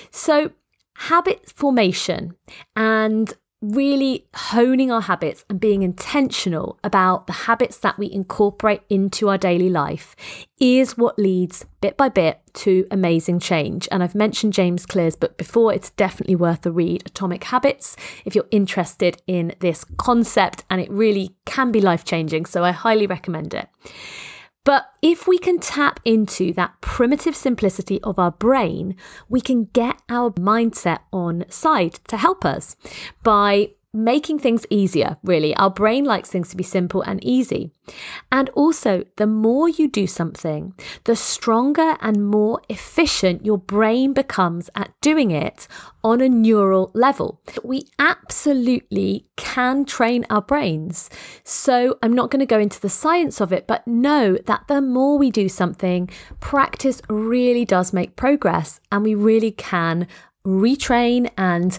So, 0.10 0.52
habit 0.96 1.52
formation 1.52 2.36
and 2.76 3.34
really 3.62 4.28
honing 4.36 4.92
our 4.92 5.02
habits 5.02 5.44
and 5.50 5.60
being 5.60 5.82
intentional 5.82 6.78
about 6.84 7.26
the 7.26 7.34
habits 7.34 7.78
that 7.80 7.98
we 7.98 8.12
incorporate 8.12 8.82
into 8.90 9.30
our 9.30 9.38
daily 9.38 9.70
life 9.70 10.16
is 10.60 10.98
what 10.98 11.18
leads 11.18 11.66
bit 11.82 11.98
by 11.98 12.08
bit 12.08 12.40
to 12.54 12.86
amazing 12.92 13.40
change. 13.40 13.88
And 13.92 14.04
I've 14.04 14.16
mentioned 14.16 14.54
James 14.54 14.86
Clear's 14.86 15.16
book 15.16 15.38
before. 15.38 15.74
It's 15.74 15.90
definitely 15.92 16.36
worth 16.36 16.66
a 16.66 16.72
read, 16.72 17.04
Atomic 17.08 17.46
Habits, 17.46 17.96
if 18.26 18.36
you're 18.36 18.48
interested 18.52 19.22
in 19.26 19.54
this 19.60 19.84
concept. 19.98 20.64
And 20.70 20.80
it 20.80 20.92
really 20.92 21.36
can 21.46 21.72
be 21.72 21.82
life 21.82 22.06
changing. 22.06 22.46
So 22.46 22.64
I 22.64 22.72
highly 22.72 23.08
recommend 23.08 23.54
it. 23.54 23.70
But 24.68 24.90
if 25.02 25.30
we 25.30 25.38
can 25.38 25.60
tap 25.60 26.02
into 26.04 26.52
that 26.56 26.82
primitive 26.82 27.38
simplicity 27.38 28.02
of 28.04 28.20
our 28.20 28.32
brain, 28.32 28.98
we 29.30 29.40
can 29.40 29.70
get 29.72 30.02
our 30.10 30.32
mindset 30.32 31.00
on 31.14 31.46
side 31.48 32.02
to 32.10 32.18
help 32.18 32.44
us 32.44 32.76
by 33.24 33.70
making 33.94 34.40
things 34.40 34.66
easier, 34.70 35.18
really. 35.24 35.56
Our 35.56 35.70
brain 35.70 36.06
likes 36.06 36.30
things 36.30 36.50
to 36.50 36.58
be 36.58 36.64
simple 36.64 37.02
and 37.02 37.24
easy. 37.24 37.72
And 38.32 38.50
also, 38.50 39.06
the 39.16 39.28
more 39.28 39.70
you 39.70 39.88
do 39.88 40.08
something, 40.08 40.74
the 41.06 41.16
stronger 41.16 41.98
and 42.02 42.28
more 42.28 42.62
efficient 42.70 43.46
your 43.46 43.58
brain 43.58 44.14
becomes 44.14 44.70
at 44.76 44.92
doing 45.02 45.32
it 45.32 45.68
on 46.04 46.22
a 46.22 46.30
neural 46.30 46.92
level. 46.94 47.42
We 47.64 47.84
absolutely 47.98 49.28
can 49.36 49.86
train 49.86 50.26
our 50.30 50.42
brains. 50.42 51.10
So, 51.44 51.98
I'm 52.04 52.14
not 52.14 52.30
going 52.30 52.42
to 52.42 52.46
go 52.46 52.60
into 52.60 52.82
the 52.82 52.90
science 52.90 53.42
of 53.42 53.54
it, 53.54 53.68
but 53.68 53.88
know 53.88 54.38
that 54.46 54.68
the 54.68 54.82
more 54.82 55.18
we 55.18 55.32
do 55.32 55.50
something, 55.50 56.10
practice 56.40 57.02
really 57.10 57.66
does 57.66 57.94
make 57.94 58.16
progress 58.16 58.80
and 58.92 59.04
we 59.04 59.16
really 59.16 59.52
can 59.52 60.08
retrain 60.46 61.30
and 61.38 61.78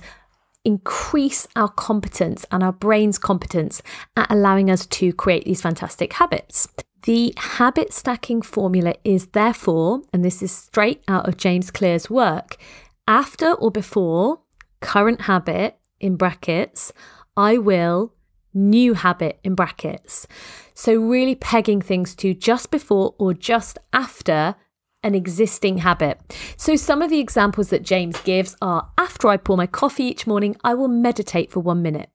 increase 0.69 1.49
our 1.57 1.71
competence 1.71 2.45
and 2.51 2.63
our 2.63 2.73
brain's 2.73 3.19
competence 3.19 3.81
at 4.19 4.31
allowing 4.31 4.71
us 4.71 4.85
to 4.85 5.15
create 5.15 5.47
these 5.47 5.63
fantastic 5.63 6.13
habits. 6.13 6.69
The 7.05 7.33
habit 7.39 7.91
stacking 7.91 8.43
formula 8.43 8.93
is 9.03 9.29
therefore, 9.29 10.03
and 10.13 10.23
this 10.23 10.43
is 10.43 10.53
straight 10.53 11.03
out 11.09 11.27
of 11.27 11.39
James 11.39 11.71
Clear's 11.71 12.11
work, 12.11 12.59
after 13.07 13.53
or 13.55 13.71
before 13.71 14.41
current 14.81 15.23
habit 15.23 15.79
in 16.01 16.17
brackets, 16.17 16.93
I 17.35 17.57
will 17.57 18.13
new 18.53 18.93
habit 18.93 19.41
in 19.43 19.55
brackets. 19.55 20.27
So, 20.75 21.01
really 21.01 21.35
pegging 21.35 21.81
things 21.81 22.15
to 22.17 22.35
just 22.35 22.71
before 22.71 23.15
or 23.19 23.33
just 23.33 23.79
after 23.95 24.55
an 25.03 25.15
existing 25.15 25.79
habit. 25.79 26.21
So, 26.57 26.77
some 26.77 27.03
of 27.03 27.11
the 27.11 27.21
examples 27.21 27.71
that 27.71 27.83
James 27.83 28.21
gives 28.23 28.57
are 28.61 28.91
after 28.99 29.29
I 29.29 29.37
pour 29.37 29.57
my 29.57 29.67
coffee 29.67 30.05
each 30.05 30.27
morning, 30.27 30.57
I 30.65 30.75
will 30.75 30.89
meditate 30.89 31.51
for 31.51 31.61
one 31.61 31.83
minute. 31.83 32.11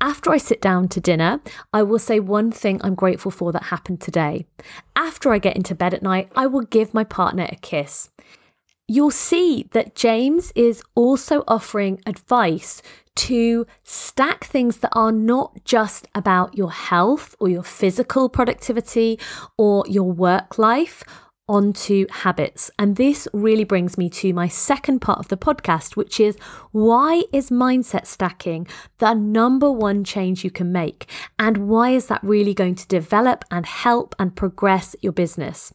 After 0.00 0.30
I 0.30 0.38
sit 0.38 0.60
down 0.60 0.88
to 0.88 1.00
dinner, 1.00 1.40
I 1.72 1.82
will 1.82 1.98
say 1.98 2.20
one 2.20 2.50
thing 2.50 2.80
I'm 2.82 2.94
grateful 2.94 3.30
for 3.30 3.52
that 3.52 3.64
happened 3.64 4.00
today. 4.00 4.46
After 4.96 5.32
I 5.32 5.38
get 5.38 5.56
into 5.56 5.74
bed 5.74 5.94
at 5.94 6.02
night, 6.02 6.30
I 6.34 6.46
will 6.46 6.62
give 6.62 6.94
my 6.94 7.04
partner 7.04 7.48
a 7.50 7.56
kiss. 7.56 8.10
You'll 8.88 9.10
see 9.10 9.68
that 9.72 9.94
James 9.94 10.52
is 10.54 10.82
also 10.94 11.44
offering 11.46 12.00
advice 12.06 12.82
to 13.14 13.66
stack 13.84 14.44
things 14.44 14.78
that 14.78 14.90
are 14.92 15.12
not 15.12 15.64
just 15.64 16.08
about 16.14 16.56
your 16.56 16.72
health 16.72 17.36
or 17.38 17.48
your 17.48 17.62
physical 17.62 18.28
productivity 18.28 19.18
or 19.56 19.84
your 19.86 20.10
work 20.10 20.58
life 20.58 21.04
onto 21.52 22.06
habits. 22.08 22.70
And 22.78 22.96
this 22.96 23.28
really 23.34 23.64
brings 23.64 23.98
me 23.98 24.08
to 24.08 24.32
my 24.32 24.48
second 24.48 25.00
part 25.00 25.18
of 25.18 25.28
the 25.28 25.36
podcast, 25.36 25.96
which 25.96 26.18
is 26.18 26.38
why 26.70 27.24
is 27.30 27.50
mindset 27.50 28.06
stacking 28.06 28.66
the 28.98 29.12
number 29.12 29.70
one 29.70 30.02
change 30.02 30.44
you 30.44 30.50
can 30.50 30.72
make? 30.72 31.10
And 31.38 31.68
why 31.68 31.90
is 31.90 32.06
that 32.06 32.24
really 32.24 32.54
going 32.54 32.74
to 32.76 32.88
develop 32.88 33.44
and 33.50 33.66
help 33.66 34.14
and 34.18 34.34
progress 34.34 34.96
your 35.02 35.12
business? 35.12 35.74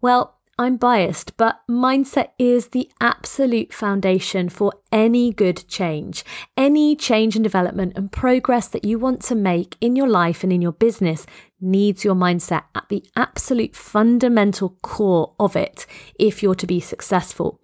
Well, 0.00 0.38
I'm 0.60 0.76
biased, 0.76 1.36
but 1.36 1.60
mindset 1.70 2.30
is 2.36 2.68
the 2.68 2.90
absolute 3.00 3.72
foundation 3.72 4.48
for 4.48 4.72
any 4.90 5.32
good 5.32 5.68
change. 5.68 6.24
Any 6.56 6.96
change 6.96 7.36
and 7.36 7.44
development 7.44 7.92
and 7.94 8.10
progress 8.10 8.66
that 8.68 8.84
you 8.84 8.98
want 8.98 9.22
to 9.24 9.36
make 9.36 9.76
in 9.80 9.94
your 9.94 10.08
life 10.08 10.42
and 10.42 10.52
in 10.52 10.60
your 10.60 10.72
business 10.72 11.26
needs 11.60 12.04
your 12.04 12.14
mindset 12.14 12.64
at 12.74 12.88
the 12.88 13.04
absolute 13.16 13.74
fundamental 13.74 14.76
core 14.82 15.34
of 15.38 15.56
it 15.56 15.86
if 16.18 16.42
you're 16.42 16.54
to 16.54 16.66
be 16.66 16.80
successful. 16.80 17.60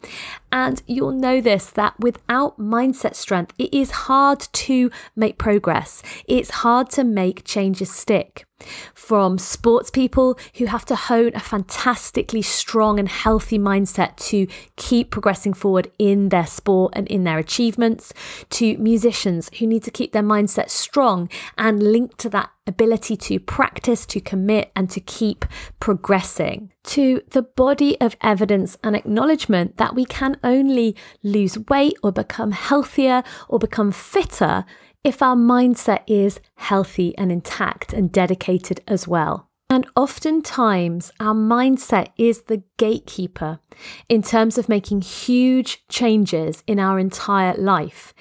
And 0.50 0.82
you'll 0.86 1.12
know 1.12 1.40
this 1.40 1.66
that 1.70 1.98
without 1.98 2.58
mindset 2.58 3.14
strength, 3.14 3.52
it 3.58 3.74
is 3.74 3.90
hard 3.90 4.40
to 4.40 4.90
make 5.16 5.38
progress. 5.38 6.02
It's 6.28 6.50
hard 6.50 6.90
to 6.90 7.04
make 7.04 7.44
changes 7.44 7.90
stick. 7.90 8.46
From 8.94 9.36
sports 9.36 9.90
people 9.90 10.38
who 10.56 10.66
have 10.66 10.84
to 10.86 10.94
hone 10.94 11.32
a 11.34 11.40
fantastically 11.40 12.40
strong 12.40 12.98
and 12.98 13.08
healthy 13.08 13.58
mindset 13.58 14.16
to 14.28 14.46
keep 14.76 15.10
progressing 15.10 15.52
forward 15.52 15.90
in 15.98 16.28
their 16.28 16.46
sport 16.46 16.92
and 16.96 17.06
in 17.08 17.24
their 17.24 17.38
achievements, 17.38 18.14
to 18.50 18.78
musicians 18.78 19.50
who 19.58 19.66
need 19.66 19.82
to 19.82 19.90
keep 19.90 20.12
their 20.12 20.22
mindset 20.22 20.70
strong 20.70 21.28
and 21.58 21.82
linked 21.92 22.16
to 22.18 22.30
that 22.30 22.50
ability 22.66 23.16
to 23.16 23.38
practice, 23.38 24.06
to 24.06 24.20
commit, 24.20 24.70
and 24.74 24.88
to 24.90 25.00
keep 25.00 25.44
progressing, 25.80 26.72
to 26.84 27.20
the 27.30 27.42
body 27.42 28.00
of 28.00 28.16
evidence 28.20 28.76
and 28.82 28.96
acknowledgement 28.96 29.76
that 29.76 29.94
we 29.94 30.04
can 30.04 30.36
only 30.42 30.96
lose 31.22 31.58
weight 31.68 31.94
or 32.02 32.12
become 32.12 32.52
healthier 32.52 33.22
or 33.48 33.58
become 33.58 33.92
fitter 33.92 34.64
if 35.02 35.22
our 35.22 35.36
mindset 35.36 36.02
is 36.06 36.40
healthy 36.56 37.16
and 37.18 37.30
intact 37.30 37.92
and 37.92 38.10
dedicated 38.10 38.80
as 38.88 39.06
well. 39.06 39.50
And 39.70 39.86
oftentimes, 39.96 41.10
our 41.18 41.34
mindset 41.34 42.08
is 42.18 42.42
the 42.42 42.62
gatekeeper 42.76 43.60
in 44.08 44.22
terms 44.22 44.58
of 44.58 44.68
making 44.68 45.00
huge 45.00 45.84
changes 45.88 46.62
in 46.66 46.78
our 46.78 46.98
entire 46.98 47.54
life. 47.54 48.12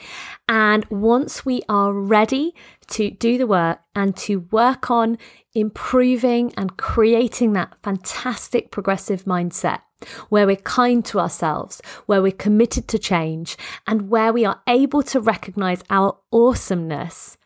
And 0.47 0.85
once 0.85 1.45
we 1.45 1.61
are 1.67 1.93
ready 1.93 2.55
to 2.87 3.11
do 3.11 3.37
the 3.37 3.47
work 3.47 3.79
and 3.93 4.15
to 4.17 4.47
work 4.51 4.89
on 4.89 5.17
improving 5.53 6.53
and 6.55 6.77
creating 6.77 7.53
that 7.53 7.75
fantastic 7.83 8.71
progressive 8.71 9.25
mindset, 9.25 9.81
where 10.29 10.47
we're 10.47 10.55
kind 10.55 11.03
to 11.05 11.19
ourselves, 11.19 11.81
where 12.05 12.21
we're 12.21 12.31
committed 12.31 12.87
to 12.87 12.97
change, 12.99 13.57
and 13.85 14.09
where 14.09 14.33
we 14.33 14.45
are 14.45 14.61
able 14.67 15.03
to 15.03 15.19
recognize 15.19 15.83
our 15.89 16.17
awesomeness 16.31 17.37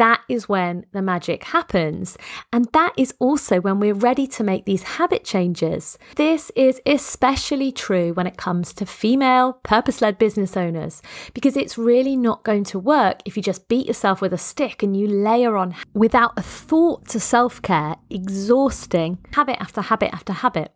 that 0.00 0.22
is 0.30 0.48
when 0.48 0.86
the 0.92 1.02
magic 1.02 1.44
happens. 1.44 2.16
And 2.54 2.66
that 2.72 2.94
is 2.96 3.12
also 3.18 3.60
when 3.60 3.78
we're 3.78 3.92
ready 3.92 4.26
to 4.28 4.42
make 4.42 4.64
these 4.64 4.82
habit 4.82 5.24
changes. 5.24 5.98
This 6.16 6.50
is 6.56 6.80
especially 6.86 7.70
true 7.70 8.14
when 8.14 8.26
it 8.26 8.38
comes 8.38 8.72
to 8.74 8.86
female 8.86 9.60
purpose 9.62 10.00
led 10.00 10.16
business 10.16 10.56
owners, 10.56 11.02
because 11.34 11.54
it's 11.54 11.76
really 11.76 12.16
not 12.16 12.44
going 12.44 12.64
to 12.64 12.78
work 12.78 13.20
if 13.26 13.36
you 13.36 13.42
just 13.42 13.68
beat 13.68 13.86
yourself 13.86 14.22
with 14.22 14.32
a 14.32 14.38
stick 14.38 14.82
and 14.82 14.96
you 14.96 15.06
layer 15.06 15.58
on 15.58 15.74
without 15.92 16.32
a 16.38 16.42
thought 16.42 17.06
to 17.08 17.20
self 17.20 17.60
care, 17.60 17.96
exhausting 18.08 19.18
habit 19.34 19.60
after 19.60 19.82
habit 19.82 20.14
after 20.14 20.32
habit. 20.32 20.72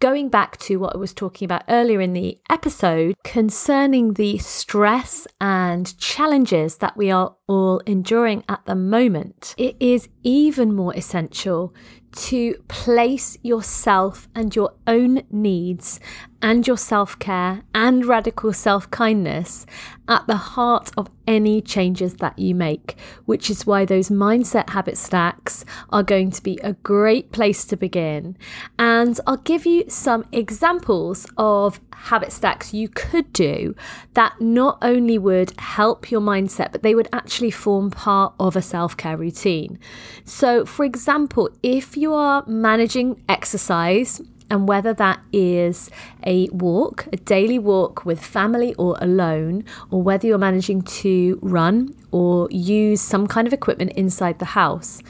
Going 0.00 0.28
back 0.28 0.56
to 0.58 0.76
what 0.78 0.94
I 0.94 0.98
was 0.98 1.14
talking 1.14 1.46
about 1.46 1.62
earlier 1.68 2.00
in 2.00 2.12
the 2.12 2.38
episode 2.50 3.14
concerning 3.22 4.14
the 4.14 4.38
stress 4.38 5.26
and 5.40 5.96
challenges 5.98 6.78
that 6.78 6.96
we 6.96 7.10
are 7.10 7.36
all 7.46 7.80
enduring 7.86 8.44
at 8.48 8.64
the 8.64 8.74
moment, 8.74 9.54
it 9.58 9.76
is 9.78 10.08
even 10.22 10.74
more 10.74 10.94
essential 10.94 11.74
to 12.14 12.54
place 12.68 13.36
yourself 13.42 14.28
and 14.34 14.54
your 14.54 14.72
own 14.86 15.22
needs 15.30 16.00
and 16.44 16.66
your 16.66 16.76
self 16.76 17.18
care 17.18 17.62
and 17.74 18.04
radical 18.04 18.52
self 18.52 18.90
kindness 18.90 19.64
at 20.06 20.26
the 20.26 20.36
heart 20.36 20.90
of 20.96 21.08
any 21.26 21.62
changes 21.62 22.16
that 22.16 22.38
you 22.38 22.54
make, 22.54 22.96
which 23.24 23.48
is 23.48 23.66
why 23.66 23.86
those 23.86 24.10
mindset 24.10 24.68
habit 24.70 24.98
stacks 24.98 25.64
are 25.88 26.02
going 26.02 26.30
to 26.30 26.42
be 26.42 26.58
a 26.62 26.74
great 26.74 27.32
place 27.32 27.64
to 27.64 27.76
begin. 27.76 28.36
And 28.78 29.18
I'll 29.26 29.38
give 29.38 29.64
you 29.64 29.84
some 29.88 30.26
examples 30.32 31.26
of 31.38 31.80
habit 31.94 32.30
stacks 32.32 32.74
you 32.74 32.88
could 32.88 33.32
do 33.32 33.74
that 34.12 34.38
not 34.38 34.76
only 34.82 35.16
would 35.16 35.58
help 35.58 36.10
your 36.10 36.20
mindset, 36.20 36.72
but 36.72 36.82
they 36.82 36.94
would 36.94 37.08
actually 37.10 37.50
form 37.50 37.90
part 37.90 38.34
of 38.38 38.54
a 38.54 38.62
self 38.62 38.94
care 38.98 39.16
routine. 39.16 39.78
So, 40.24 40.66
for 40.66 40.84
example, 40.84 41.48
if 41.62 41.96
you 41.96 42.03
are 42.12 42.44
managing 42.46 43.22
exercise, 43.28 44.20
and 44.50 44.68
whether 44.68 44.92
that 44.92 45.20
is 45.32 45.90
a 46.26 46.48
walk, 46.50 47.08
a 47.12 47.16
daily 47.16 47.58
walk 47.58 48.04
with 48.04 48.20
family 48.20 48.74
or 48.74 48.96
alone, 49.00 49.64
or 49.90 50.02
whether 50.02 50.26
you're 50.26 50.36
managing 50.36 50.82
to 50.82 51.38
run 51.40 51.94
or 52.10 52.48
use 52.50 53.00
some 53.00 53.26
kind 53.26 53.46
of 53.46 53.52
equipment 53.54 53.92
inside 53.92 54.38
the 54.40 54.44
house, 54.44 55.00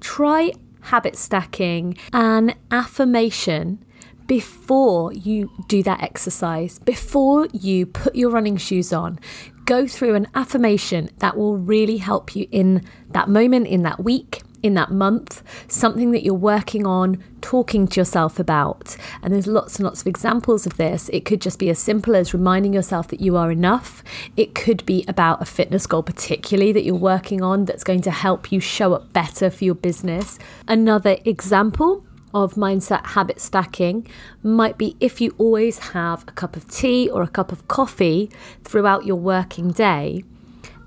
try 0.00 0.52
habit 0.82 1.16
stacking 1.16 1.96
an 2.12 2.54
affirmation 2.70 3.82
before 4.26 5.12
you 5.12 5.50
do 5.68 5.82
that 5.82 6.02
exercise, 6.02 6.78
before 6.80 7.48
you 7.52 7.86
put 7.86 8.14
your 8.14 8.30
running 8.30 8.56
shoes 8.56 8.92
on. 8.92 9.18
Go 9.64 9.86
through 9.86 10.14
an 10.14 10.26
affirmation 10.34 11.08
that 11.18 11.36
will 11.36 11.56
really 11.56 11.98
help 11.98 12.34
you 12.36 12.46
in 12.50 12.84
that 13.10 13.28
moment, 13.28 13.66
in 13.66 13.82
that 13.82 14.02
week, 14.02 14.42
in 14.62 14.74
that 14.74 14.90
month, 14.90 15.42
something 15.68 16.12
that 16.12 16.22
you're 16.22 16.34
working 16.34 16.86
on, 16.86 17.22
talking 17.40 17.86
to 17.88 18.00
yourself 18.00 18.38
about. 18.38 18.96
And 19.22 19.32
there's 19.32 19.46
lots 19.46 19.76
and 19.76 19.84
lots 19.84 20.00
of 20.00 20.06
examples 20.06 20.66
of 20.66 20.76
this. 20.76 21.08
It 21.12 21.24
could 21.24 21.40
just 21.40 21.58
be 21.58 21.68
as 21.70 21.78
simple 21.78 22.14
as 22.14 22.32
reminding 22.32 22.72
yourself 22.72 23.08
that 23.08 23.20
you 23.20 23.36
are 23.36 23.50
enough. 23.50 24.02
It 24.36 24.54
could 24.54 24.86
be 24.86 25.04
about 25.08 25.42
a 25.42 25.44
fitness 25.44 25.86
goal, 25.86 26.02
particularly 26.02 26.72
that 26.72 26.84
you're 26.84 26.94
working 26.94 27.42
on, 27.42 27.64
that's 27.64 27.84
going 27.84 28.02
to 28.02 28.10
help 28.10 28.52
you 28.52 28.60
show 28.60 28.94
up 28.94 29.12
better 29.12 29.50
for 29.50 29.64
your 29.64 29.74
business. 29.74 30.38
Another 30.68 31.16
example 31.24 32.04
of 32.34 32.54
mindset 32.54 33.04
habit 33.08 33.40
stacking 33.40 34.06
might 34.42 34.78
be 34.78 34.96
if 35.00 35.20
you 35.20 35.34
always 35.38 35.78
have 35.90 36.22
a 36.26 36.32
cup 36.32 36.56
of 36.56 36.68
tea 36.70 37.10
or 37.10 37.22
a 37.22 37.28
cup 37.28 37.52
of 37.52 37.68
coffee 37.68 38.30
throughout 38.64 39.04
your 39.04 39.16
working 39.16 39.70
day 39.70 40.24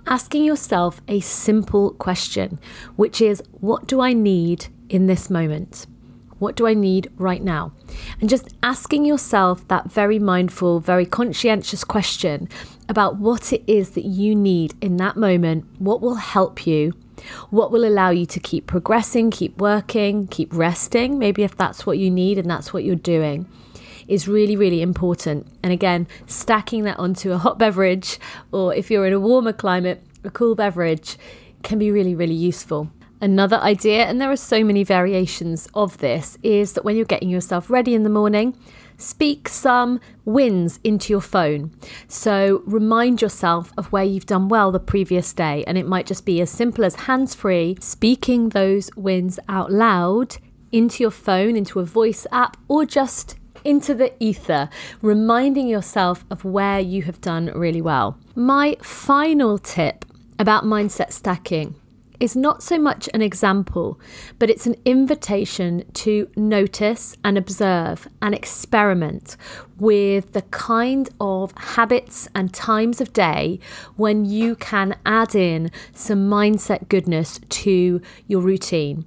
asking 0.08 0.44
yourself 0.44 1.02
a 1.08 1.20
simple 1.20 1.92
question, 1.92 2.60
which 2.96 3.22
is 3.22 3.42
what 3.52 3.88
do 3.88 4.02
I 4.02 4.14
need 4.14 4.68
in 4.90 5.08
this 5.08 5.30
moment? 5.30 5.88
What 6.38 6.56
do 6.56 6.68
I 6.68 6.74
need 6.74 7.10
right 7.16 7.42
now? 7.42 7.72
And 8.20 8.30
just 8.30 8.50
asking 8.62 9.06
yourself 9.06 9.68
that 9.70 9.92
very 9.92 10.20
mindful, 10.20 10.80
very 10.80 11.06
conscientious 11.06 11.84
question 11.84 12.50
about 12.90 13.18
what 13.18 13.54
it 13.54 13.64
is 13.68 13.92
that 13.92 14.06
you 14.06 14.36
need 14.36 14.74
in 14.82 14.98
that 14.98 15.16
moment, 15.16 15.66
what 15.80 16.02
will 16.02 16.16
help 16.16 16.68
you, 16.68 16.94
what 17.50 17.72
will 17.72 17.86
allow 17.86 18.10
you 18.10 18.26
to 18.26 18.40
keep 18.40 18.68
progressing, 18.68 19.32
keep 19.32 19.58
working, 19.58 20.28
keep 20.28 20.54
resting, 20.54 21.18
maybe 21.18 21.44
if 21.44 21.56
that's 21.56 21.86
what 21.86 21.98
you 21.98 22.12
need 22.12 22.38
and 22.38 22.50
that's 22.50 22.74
what 22.74 22.84
you're 22.84 22.96
doing 22.96 23.48
is 24.08 24.28
really, 24.28 24.56
really 24.56 24.82
important. 24.82 25.48
And 25.64 25.72
again, 25.72 26.08
stacking 26.28 26.84
that 26.84 27.00
onto 27.00 27.32
a 27.32 27.38
hot 27.38 27.60
beverage, 27.60 28.20
or 28.52 28.74
if 28.74 28.92
you're 28.92 29.06
in 29.06 29.14
a 29.14 29.20
warmer 29.20 29.54
climate, 29.54 30.04
a 30.24 30.30
cool 30.30 30.56
beverage 30.56 31.18
can 31.64 31.80
be 31.80 31.92
really, 31.92 32.16
really 32.16 32.34
useful. 32.34 32.90
Another 33.22 33.58
idea, 33.58 34.06
and 34.06 34.20
there 34.20 34.30
are 34.30 34.36
so 34.36 34.64
many 34.64 34.84
variations 34.84 35.68
of 35.74 35.98
this, 36.00 36.38
is 36.44 36.74
that 36.74 36.84
when 36.84 36.96
you're 36.96 37.06
getting 37.06 37.30
yourself 37.30 37.70
ready 37.70 37.96
in 37.96 38.04
the 38.04 38.10
morning, 38.10 38.56
speak 38.98 39.48
some 39.48 40.00
wins 40.26 40.80
into 40.84 41.12
your 41.12 41.22
phone. 41.22 41.72
So 42.08 42.62
remind 42.66 43.22
yourself 43.22 43.72
of 43.78 43.92
where 43.92 44.04
you've 44.04 44.26
done 44.26 44.50
well 44.50 44.72
the 44.72 44.80
previous 44.80 45.34
day. 45.34 45.64
And 45.66 45.78
it 45.78 45.88
might 45.88 46.06
just 46.06 46.26
be 46.26 46.42
as 46.42 46.50
simple 46.50 46.86
as 46.86 46.96
hands 46.96 47.34
free, 47.34 47.78
speaking 47.80 48.50
those 48.50 48.90
wins 48.96 49.40
out 49.48 49.72
loud 49.72 50.38
into 50.72 51.02
your 51.02 51.12
phone, 51.12 51.56
into 51.56 51.80
a 51.80 51.86
voice 51.86 52.28
app, 52.32 52.58
or 52.68 52.86
just 52.86 53.36
into 53.66 53.94
the 53.94 54.14
ether, 54.24 54.70
reminding 55.02 55.68
yourself 55.68 56.24
of 56.30 56.46
where 56.46 56.80
you 56.80 57.02
have 57.04 57.20
done 57.20 57.48
really 57.48 57.82
well. 57.82 58.18
My 58.36 58.78
final 58.82 59.58
tip 59.58 60.06
about 60.40 60.64
mindset 60.64 61.12
stacking 61.12 61.76
is 62.20 62.36
not 62.36 62.64
so 62.64 62.78
much 62.78 63.10
an 63.14 63.22
example, 63.22 64.00
but 64.40 64.50
it's 64.50 64.66
an 64.66 64.76
invitation 64.86 65.84
to 65.94 66.30
notice 66.36 67.16
and 67.24 67.38
observe 67.38 68.08
and 68.22 68.34
experiment 68.34 69.36
with 69.78 70.32
the 70.34 70.42
kind 70.44 71.10
of 71.20 71.52
habits 71.58 72.28
and 72.34 72.54
times 72.54 73.02
of 73.02 73.12
day 73.14 73.60
when 73.96 74.26
you 74.26 74.56
can 74.56 74.96
add 75.06 75.36
in 75.36 75.70
some 75.94 76.30
mindset 76.30 76.88
goodness 76.88 77.40
to 77.50 78.02
your 78.28 78.42
routine. 78.42 79.06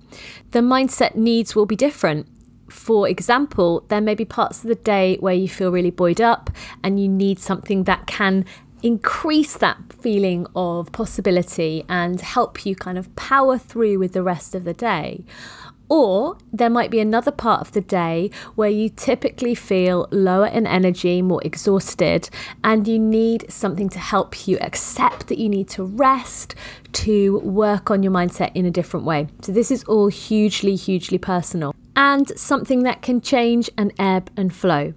The 0.51 0.61
mindset 0.61 1.15
needs 1.15 1.55
will 1.55 1.67
be 1.67 1.77
different 1.77 2.27
for 2.69 3.09
example, 3.09 3.85
there 3.89 4.01
may 4.01 4.15
be 4.15 4.25
parts 4.25 4.63
of 4.63 4.69
the 4.69 4.75
day 4.75 5.17
where 5.21 5.35
you 5.35 5.49
feel 5.49 5.71
really 5.71 5.91
buoyed 5.91 6.21
up 6.21 6.51
and 6.83 7.01
you 7.01 7.09
need 7.09 7.39
something 7.39 7.85
that 7.85 8.07
can 8.07 8.45
increase 8.83 9.57
that 9.57 9.79
feeling 10.01 10.47
of 10.55 10.93
possibility 10.93 11.85
and 11.89 12.21
help 12.21 12.65
you 12.65 12.77
kind 12.77 12.99
of 12.99 13.15
power 13.17 13.59
through 13.59 13.99
with 13.99 14.13
the 14.13 14.23
rest 14.23 14.55
of 14.55 14.65
the 14.65 14.75
day. 14.75 15.25
Or 15.91 16.37
there 16.53 16.69
might 16.69 16.91
be 16.91 17.01
another 17.01 17.31
part 17.31 17.63
of 17.63 17.73
the 17.73 17.81
day 17.81 18.31
where 18.57 18.69
you 18.69 18.91
typically 18.91 19.55
feel 19.55 20.07
lower 20.11 20.47
in 20.47 20.67
energy, 20.67 21.23
more 21.23 21.41
exhausted, 21.43 22.29
and 22.63 22.87
you 22.87 22.99
need 22.99 23.51
something 23.51 23.89
to 23.91 23.99
help 23.99 24.47
you 24.47 24.59
accept 24.61 25.29
that 25.29 25.39
you 25.39 25.49
need 25.49 25.69
to 25.71 25.85
rest, 25.85 26.55
to 26.93 27.39
work 27.39 27.91
on 27.91 28.03
your 28.03 28.13
mindset 28.13 28.53
in 28.55 28.67
a 28.67 28.71
different 28.71 29.07
way. 29.07 29.29
So, 29.41 29.51
this 29.51 29.71
is 29.71 29.83
all 29.85 30.09
hugely, 30.09 30.77
hugely 30.77 31.17
personal 31.17 31.75
and 31.99 32.39
something 32.39 32.85
that 32.85 33.03
can 33.03 33.21
change 33.21 33.69
and 33.77 33.93
ebb 33.99 34.31
and 34.37 34.55
flow. 34.55 34.95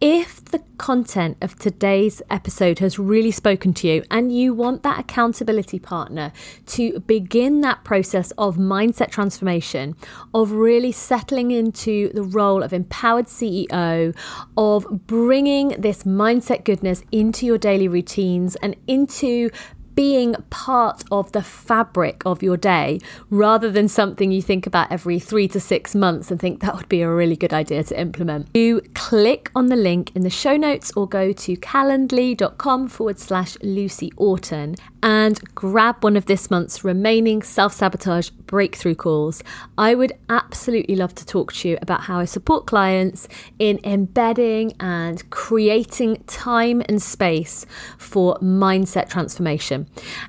If 0.00 0.44
the 0.44 0.62
content 0.78 1.36
of 1.40 1.58
today's 1.58 2.22
episode 2.30 2.78
has 2.78 2.98
really 2.98 3.32
spoken 3.32 3.74
to 3.74 3.88
you 3.88 4.04
and 4.10 4.34
you 4.34 4.54
want 4.54 4.84
that 4.84 5.00
accountability 5.00 5.78
partner 5.78 6.32
to 6.66 7.00
begin 7.00 7.60
that 7.60 7.84
process 7.84 8.30
of 8.38 8.56
mindset 8.56 9.10
transformation, 9.10 9.96
of 10.32 10.52
really 10.52 10.92
settling 10.92 11.50
into 11.50 12.12
the 12.14 12.22
role 12.22 12.62
of 12.62 12.72
empowered 12.72 13.26
CEO, 13.26 14.16
of 14.56 14.86
bringing 15.06 15.68
this 15.70 16.04
mindset 16.04 16.64
goodness 16.64 17.02
into 17.10 17.46
your 17.46 17.58
daily 17.58 17.88
routines 17.88 18.54
and 18.56 18.76
into 18.86 19.50
being 19.94 20.34
part 20.50 21.02
of 21.10 21.32
the 21.32 21.42
fabric 21.42 22.22
of 22.24 22.42
your 22.42 22.56
day 22.56 22.98
rather 23.30 23.70
than 23.70 23.88
something 23.88 24.32
you 24.32 24.42
think 24.42 24.66
about 24.66 24.90
every 24.90 25.18
three 25.18 25.48
to 25.48 25.60
six 25.60 25.94
months 25.94 26.30
and 26.30 26.40
think 26.40 26.60
that 26.60 26.74
would 26.74 26.88
be 26.88 27.02
a 27.02 27.10
really 27.10 27.36
good 27.36 27.52
idea 27.52 27.82
to 27.84 28.00
implement. 28.00 28.48
You 28.54 28.82
click 28.94 29.50
on 29.54 29.66
the 29.66 29.76
link 29.76 30.14
in 30.14 30.22
the 30.22 30.30
show 30.30 30.56
notes 30.56 30.92
or 30.96 31.08
go 31.08 31.32
to 31.32 31.56
calendly.com 31.56 32.88
forward 32.88 33.18
slash 33.18 33.56
Lucy 33.62 34.12
Orton 34.16 34.76
and 35.02 35.40
grab 35.54 36.02
one 36.02 36.16
of 36.16 36.26
this 36.26 36.50
month's 36.50 36.84
remaining 36.84 37.42
self 37.42 37.72
sabotage 37.72 38.30
breakthrough 38.30 38.94
calls. 38.94 39.42
I 39.76 39.94
would 39.94 40.12
absolutely 40.28 40.96
love 40.96 41.14
to 41.16 41.26
talk 41.26 41.52
to 41.54 41.68
you 41.68 41.78
about 41.82 42.02
how 42.02 42.18
I 42.18 42.24
support 42.24 42.66
clients 42.66 43.26
in 43.58 43.80
embedding 43.84 44.74
and 44.78 45.28
creating 45.30 46.22
time 46.26 46.82
and 46.88 47.02
space 47.02 47.66
for 47.98 48.38
mindset 48.38 49.08
transformation 49.08 49.81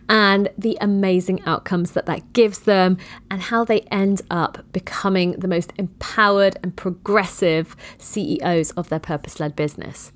and 0.09 0.49
the 0.57 0.77
amazing 0.81 1.41
outcomes 1.45 1.91
that 1.91 2.05
that 2.05 2.33
gives 2.33 2.59
them 2.59 2.97
and 3.29 3.41
how 3.43 3.63
they 3.63 3.81
end 3.91 4.21
up 4.29 4.65
becoming 4.71 5.31
the 5.33 5.47
most 5.47 5.73
empowered 5.77 6.57
and 6.63 6.75
progressive 6.75 7.75
CEOs 7.97 8.71
of 8.71 8.89
their 8.89 8.99
purpose 8.99 9.39
led 9.39 9.55
business. 9.55 10.11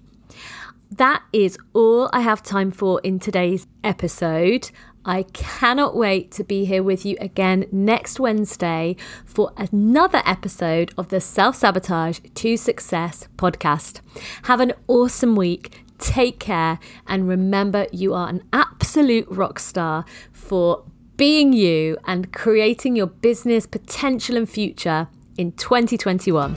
That 0.89 1.23
is 1.33 1.57
all 1.73 2.09
I 2.13 2.21
have 2.21 2.41
time 2.41 2.71
for 2.71 3.01
in 3.01 3.19
today's 3.19 3.67
episode. 3.83 4.71
I 5.03 5.23
cannot 5.23 5.95
wait 5.95 6.31
to 6.31 6.43
be 6.43 6.65
here 6.65 6.83
with 6.83 7.05
you 7.05 7.15
again 7.21 7.65
next 7.71 8.19
Wednesday 8.19 8.97
for 9.25 9.53
another 9.55 10.21
episode 10.25 10.93
of 10.97 11.07
the 11.07 11.21
Self 11.21 11.55
Sabotage 11.55 12.19
to 12.35 12.57
Success 12.57 13.27
podcast. 13.37 14.01
Have 14.43 14.59
an 14.59 14.73
awesome 14.87 15.35
week. 15.35 15.85
Take 15.97 16.39
care. 16.39 16.79
And 17.07 17.27
remember, 17.27 17.87
you 17.91 18.13
are 18.13 18.29
an 18.29 18.43
absolute 18.53 19.27
rock 19.29 19.59
star 19.59 20.05
for 20.31 20.83
being 21.17 21.51
you 21.51 21.97
and 22.05 22.31
creating 22.31 22.95
your 22.95 23.07
business 23.07 23.65
potential 23.65 24.37
and 24.37 24.49
future 24.49 25.07
in 25.37 25.51
2021. 25.53 26.55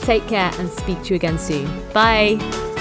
Take 0.00 0.26
care 0.26 0.50
and 0.58 0.68
speak 0.68 1.02
to 1.04 1.10
you 1.10 1.16
again 1.16 1.38
soon. 1.38 1.66
Bye. 1.92 2.71